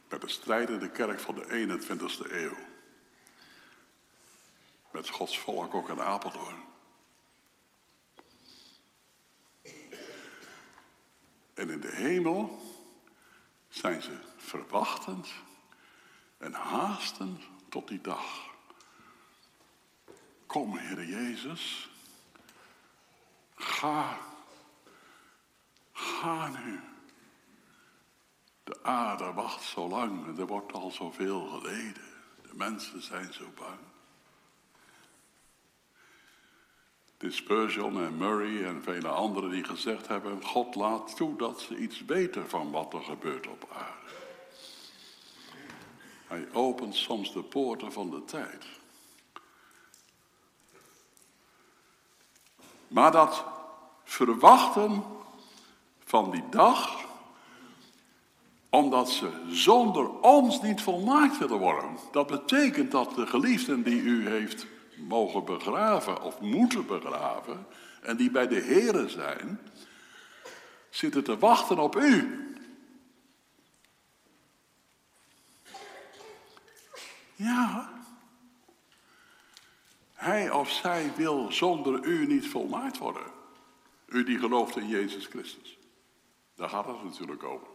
met 0.09 0.21
de 0.21 0.29
strijdende 0.29 0.89
kerk 0.89 1.19
van 1.19 1.35
de 1.35 1.45
21ste 1.45 2.31
eeuw 2.31 2.55
met 4.91 5.09
Gods 5.09 5.39
volk 5.39 5.73
ook 5.73 5.89
in 5.89 6.01
Apeldoorn. 6.01 6.63
En 11.53 11.69
in 11.69 11.79
de 11.79 11.91
hemel 11.95 12.59
zijn 13.69 14.01
ze 14.01 14.17
verwachtend 14.37 15.27
en 16.37 16.53
haastend 16.53 17.41
tot 17.69 17.87
die 17.87 18.01
dag. 18.01 18.49
Kom, 20.45 20.77
Heer 20.77 21.05
Jezus, 21.05 21.89
ga, 23.55 24.17
ga 25.95 26.47
nu. 26.47 26.79
De 28.63 28.83
aarde 28.83 29.33
wacht 29.33 29.63
zo 29.63 29.87
lang 29.87 30.39
er 30.39 30.47
wordt 30.47 30.73
al 30.73 30.91
zoveel 30.91 31.47
geleden. 31.47 32.03
De 32.41 32.53
mensen 32.53 33.01
zijn 33.01 33.33
zo 33.33 33.45
bang. 33.55 33.79
Spurgeon 37.27 38.03
en 38.03 38.17
Murray 38.17 38.65
en 38.65 38.83
vele 38.83 39.07
anderen 39.07 39.49
die 39.49 39.63
gezegd 39.63 40.07
hebben: 40.07 40.43
God 40.43 40.75
laat 40.75 41.15
toe 41.15 41.37
dat 41.37 41.59
ze 41.59 41.77
iets 41.77 42.05
weten 42.05 42.49
van 42.49 42.71
wat 42.71 42.93
er 42.93 43.01
gebeurt 43.01 43.47
op 43.47 43.69
aarde. 43.73 44.13
Hij 46.27 46.47
opent 46.53 46.95
soms 46.95 47.33
de 47.33 47.43
poorten 47.43 47.91
van 47.91 48.09
de 48.09 48.25
tijd. 48.25 48.65
Maar 52.87 53.11
dat 53.11 53.45
verwachten 54.03 55.03
van 56.05 56.31
die 56.31 56.43
dag, 56.49 57.05
omdat 58.69 59.09
ze 59.09 59.31
zonder 59.49 60.19
ons 60.19 60.61
niet 60.61 60.81
volmaakt 60.81 61.37
willen 61.37 61.59
worden, 61.59 61.97
dat 62.11 62.27
betekent 62.27 62.91
dat 62.91 63.15
de 63.15 63.27
geliefden 63.27 63.83
die 63.83 64.01
u 64.01 64.27
heeft 64.27 64.65
mogen 64.95 65.45
begraven 65.45 66.21
of 66.21 66.39
moeten 66.39 66.85
begraven 66.85 67.67
en 68.01 68.17
die 68.17 68.31
bij 68.31 68.47
de 68.47 68.61
Here 68.61 69.09
zijn, 69.09 69.59
zitten 70.89 71.23
te 71.23 71.37
wachten 71.37 71.79
op 71.79 71.95
u. 71.95 72.39
Ja, 77.35 77.89
hij 80.13 80.51
of 80.51 80.71
zij 80.71 81.11
wil 81.15 81.51
zonder 81.51 82.03
u 82.03 82.27
niet 82.27 82.47
volmaakt 82.47 82.97
worden. 82.97 83.31
U 84.07 84.23
die 84.23 84.39
gelooft 84.39 84.77
in 84.77 84.87
Jezus 84.87 85.25
Christus. 85.25 85.77
Daar 86.55 86.69
gaat 86.69 86.85
het 86.85 87.03
natuurlijk 87.03 87.43
over. 87.43 87.67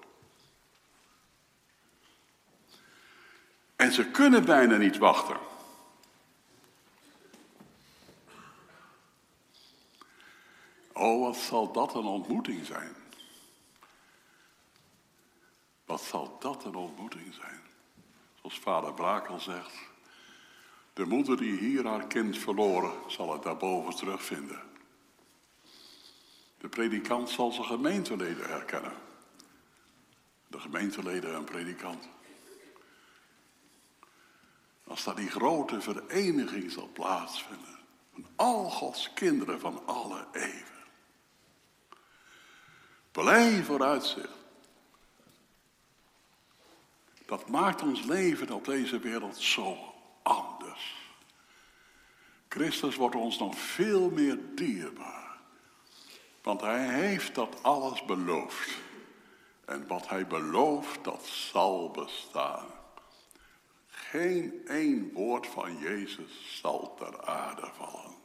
En 3.77 3.93
ze 3.93 4.11
kunnen 4.11 4.45
bijna 4.45 4.77
niet 4.77 4.99
wachten. 4.99 5.37
Oh, 10.93 11.21
wat 11.21 11.37
zal 11.37 11.73
dat 11.73 11.95
een 11.95 12.05
ontmoeting 12.05 12.67
zijn. 12.67 12.95
Wat 15.85 16.03
zal 16.03 16.37
dat 16.39 16.65
een 16.65 16.75
ontmoeting 16.75 17.35
zijn. 17.35 17.61
Zoals 18.35 18.59
vader 18.59 18.95
Brakel 18.95 19.41
zegt. 19.41 19.75
De 20.93 21.07
moeder 21.07 21.37
die 21.37 21.59
hier 21.59 21.87
haar 21.87 22.07
kind 22.07 22.39
verloren, 22.39 22.93
zal 23.07 23.33
het 23.33 23.43
daarboven 23.43 23.97
terugvinden. 23.97 24.70
De 26.61 26.69
predikant 26.69 27.31
zal 27.31 27.53
zijn 27.53 27.67
gemeenteleden 27.67 28.49
herkennen. 28.49 28.93
De 30.47 30.61
gemeenteleden 30.61 31.35
en 31.35 31.45
predikant. 31.45 32.09
Als 34.85 35.05
daar 35.05 35.15
die 35.15 35.31
grote 35.31 35.81
vereniging 35.81 36.71
zal 36.71 36.91
plaatsvinden. 36.93 37.79
Van 38.13 38.27
al 38.37 38.71
Gods 38.71 39.13
kinderen 39.13 39.61
van 39.61 39.87
alle 39.87 40.27
eeuwen. 40.33 40.85
Blij 43.13 43.63
vooruitzicht. 43.63 44.39
Dat 47.27 47.49
maakt 47.49 47.83
ons 47.83 48.03
leven 48.03 48.51
op 48.51 48.65
deze 48.65 48.99
wereld 48.99 49.37
zo 49.37 49.95
anders. 50.23 50.97
Christus 52.49 52.97
wordt 52.97 53.15
ons 53.15 53.39
nog 53.39 53.59
veel 53.59 54.11
meer 54.11 54.39
dierbaar. 54.55 55.20
Want 56.43 56.61
hij 56.61 56.89
heeft 56.89 57.35
dat 57.35 57.63
alles 57.63 58.05
beloofd. 58.05 58.79
En 59.65 59.87
wat 59.87 60.09
hij 60.09 60.27
belooft, 60.27 61.05
dat 61.05 61.27
zal 61.27 61.91
bestaan. 61.91 62.67
Geen 63.87 64.63
één 64.67 65.13
woord 65.13 65.47
van 65.47 65.79
Jezus 65.79 66.61
zal 66.61 66.95
ter 66.99 67.25
aarde 67.25 67.69
vallen. 67.77 68.19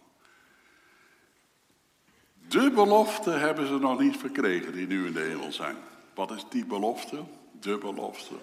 De 2.47 2.72
belofte 2.72 3.30
hebben 3.30 3.68
ze 3.68 3.78
nog 3.78 3.99
niet 3.99 4.18
verkregen 4.18 4.74
die 4.74 4.88
nu 4.88 5.05
in 5.05 5.13
de 5.13 5.20
hemel 5.20 5.51
zijn. 5.51 5.78
Wat 6.13 6.32
is 6.32 6.45
die 6.49 6.66
belofte? 6.66 7.24
De 7.59 7.78
belofte. 7.78 8.36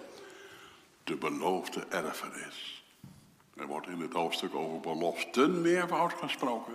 De 1.03 1.15
beloofde 1.15 1.85
erfenis. 1.89 2.83
Er 3.55 3.67
wordt 3.67 3.87
in 3.87 4.01
het 4.01 4.13
hoofdstuk 4.13 4.55
over 4.55 4.79
beloften 4.79 5.61
meervoud 5.61 6.13
gesproken. 6.13 6.73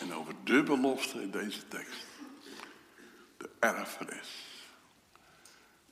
En 0.00 0.14
over 0.14 0.34
de 0.44 0.62
belofte 0.62 1.22
in 1.22 1.30
deze 1.30 1.68
tekst. 1.68 2.06
Erfenis. 3.58 4.64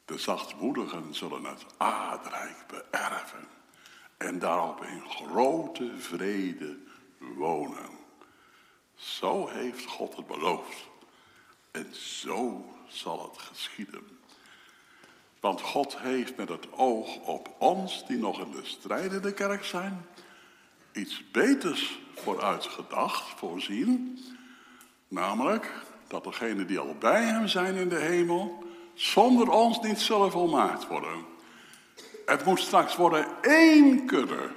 De 0.04 0.18
zachtmoedigen 0.18 1.14
zullen 1.14 1.44
het 1.44 1.64
aardrijk 1.76 2.64
beërven. 2.66 3.48
En 4.16 4.38
daarop 4.38 4.84
in 4.84 5.02
grote 5.08 5.92
vrede 5.98 6.78
wonen. 7.18 7.90
Zo 8.94 9.48
heeft 9.48 9.86
God 9.86 10.16
het 10.16 10.26
beloofd. 10.26 10.88
En 11.70 11.94
zo 11.94 12.64
zal 12.88 13.22
het 13.22 13.38
geschieden. 13.38 14.18
Want 15.40 15.60
God 15.60 15.98
heeft 15.98 16.36
met 16.36 16.48
het 16.48 16.72
oog 16.72 17.16
op 17.16 17.54
ons, 17.58 18.06
die 18.06 18.18
nog 18.18 18.40
in 18.40 18.50
de 18.50 18.64
strijdende 18.64 19.32
kerk 19.32 19.64
zijn, 19.64 20.06
iets 20.92 21.30
beters 21.30 21.98
vooruitgedacht, 22.14 23.38
voorzien. 23.38 24.18
Namelijk 25.08 25.72
dat 26.08 26.24
degenen 26.24 26.66
die 26.66 26.78
al 26.78 26.96
bij 26.98 27.22
hem 27.22 27.48
zijn 27.48 27.74
in 27.74 27.88
de 27.88 27.98
hemel, 27.98 28.64
zonder 28.94 29.50
ons 29.50 29.80
niet 29.80 30.00
zullen 30.00 30.30
volmaakt 30.30 30.86
worden. 30.86 31.24
Het 32.26 32.44
moet 32.44 32.60
straks 32.60 32.96
worden 32.96 33.26
één 33.42 34.06
kudde 34.06 34.50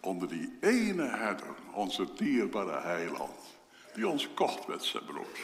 onder 0.00 0.28
die 0.28 0.56
ene 0.60 1.04
herder, 1.04 1.54
onze 1.72 2.08
dierbare 2.14 2.80
heiland 2.80 3.54
die 3.96 4.08
ons 4.08 4.28
kocht 4.34 4.66
met 4.66 4.84
zijn 4.84 5.04
bloed. 5.04 5.38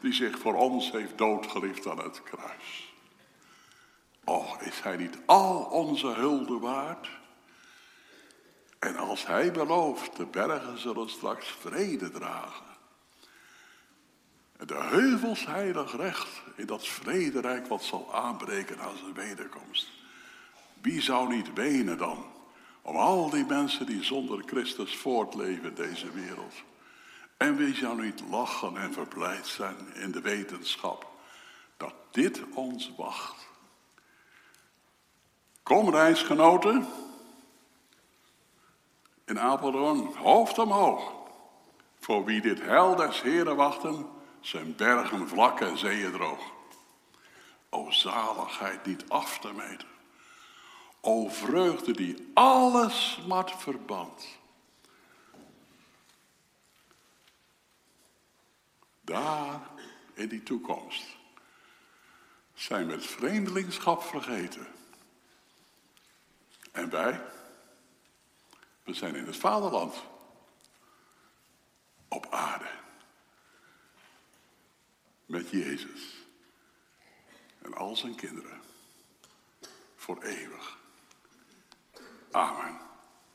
Die 0.00 0.12
zich 0.12 0.38
voor 0.38 0.54
ons 0.54 0.90
heeft 0.90 1.18
doodgeliefd 1.18 1.86
aan 1.86 1.98
het 1.98 2.22
kruis. 2.22 2.94
Och, 4.24 4.60
is 4.60 4.80
hij 4.80 4.96
niet 4.96 5.18
al 5.26 5.62
onze 5.62 6.06
hulde 6.06 6.58
waard? 6.58 7.08
En 8.78 8.96
als 8.96 9.26
hij 9.26 9.52
belooft, 9.52 10.16
de 10.16 10.26
bergen 10.26 10.78
zullen 10.78 11.10
straks 11.10 11.48
vrede 11.48 12.10
dragen. 12.10 12.67
De 14.66 14.74
heuvels 14.74 15.46
heilig 15.46 15.96
recht 15.96 16.42
in 16.54 16.66
dat 16.66 16.88
vrederijk 16.88 17.66
wat 17.66 17.82
zal 17.82 18.14
aanbreken 18.14 18.80
aan 18.80 18.96
zijn 18.96 19.14
wederkomst. 19.14 19.88
Wie 20.80 21.02
zou 21.02 21.28
niet 21.28 21.52
wenen 21.52 21.98
dan 21.98 22.24
om 22.82 22.96
al 22.96 23.30
die 23.30 23.44
mensen 23.44 23.86
die 23.86 24.04
zonder 24.04 24.42
Christus 24.46 24.96
voortleven 24.96 25.68
in 25.68 25.74
deze 25.74 26.10
wereld? 26.10 26.54
En 27.36 27.56
wie 27.56 27.74
zou 27.74 28.02
niet 28.02 28.22
lachen 28.30 28.76
en 28.76 28.92
verblijd 28.92 29.46
zijn 29.46 29.94
in 29.94 30.10
de 30.10 30.20
wetenschap 30.20 31.06
dat 31.76 31.94
dit 32.10 32.40
ons 32.54 32.92
wacht? 32.96 33.46
Kom 35.62 35.90
reisgenoten, 35.90 36.86
in 39.24 39.40
Apeldoorn, 39.40 40.14
hoofd 40.16 40.58
omhoog. 40.58 41.12
Voor 42.00 42.24
wie 42.24 42.40
dit 42.40 42.60
heil 42.60 42.96
des 42.96 43.22
Heren 43.22 43.56
wachten, 43.56 44.06
zijn 44.48 44.76
bergen 44.76 45.28
vlak 45.28 45.60
en 45.60 45.78
zeeën 45.78 46.12
droog. 46.12 46.52
O 47.68 47.90
zaligheid 47.90 48.86
niet 48.86 49.08
af 49.08 49.38
te 49.38 49.52
meten. 49.52 49.88
O 51.00 51.28
vreugde 51.28 51.92
die 51.92 52.30
alle 52.34 52.90
smart 52.90 53.50
verband. 53.50 54.26
Daar 59.00 59.60
in 60.14 60.28
die 60.28 60.42
toekomst 60.42 61.04
zijn 62.54 62.86
we 62.86 62.92
het 62.92 63.06
vreemdelingschap 63.06 64.02
vergeten. 64.02 64.66
En 66.72 66.90
wij? 66.90 67.24
We 68.84 68.94
zijn 68.94 69.14
in 69.14 69.26
het 69.26 69.36
vaderland. 69.36 70.02
Op 72.08 72.26
aarde. 72.30 72.86
Met 75.28 75.50
Jezus. 75.50 76.26
En 77.62 77.74
al 77.74 77.96
zijn 77.96 78.14
kinderen. 78.14 78.60
Voor 79.96 80.22
eeuwig. 80.22 80.78
Amen. 82.30 82.87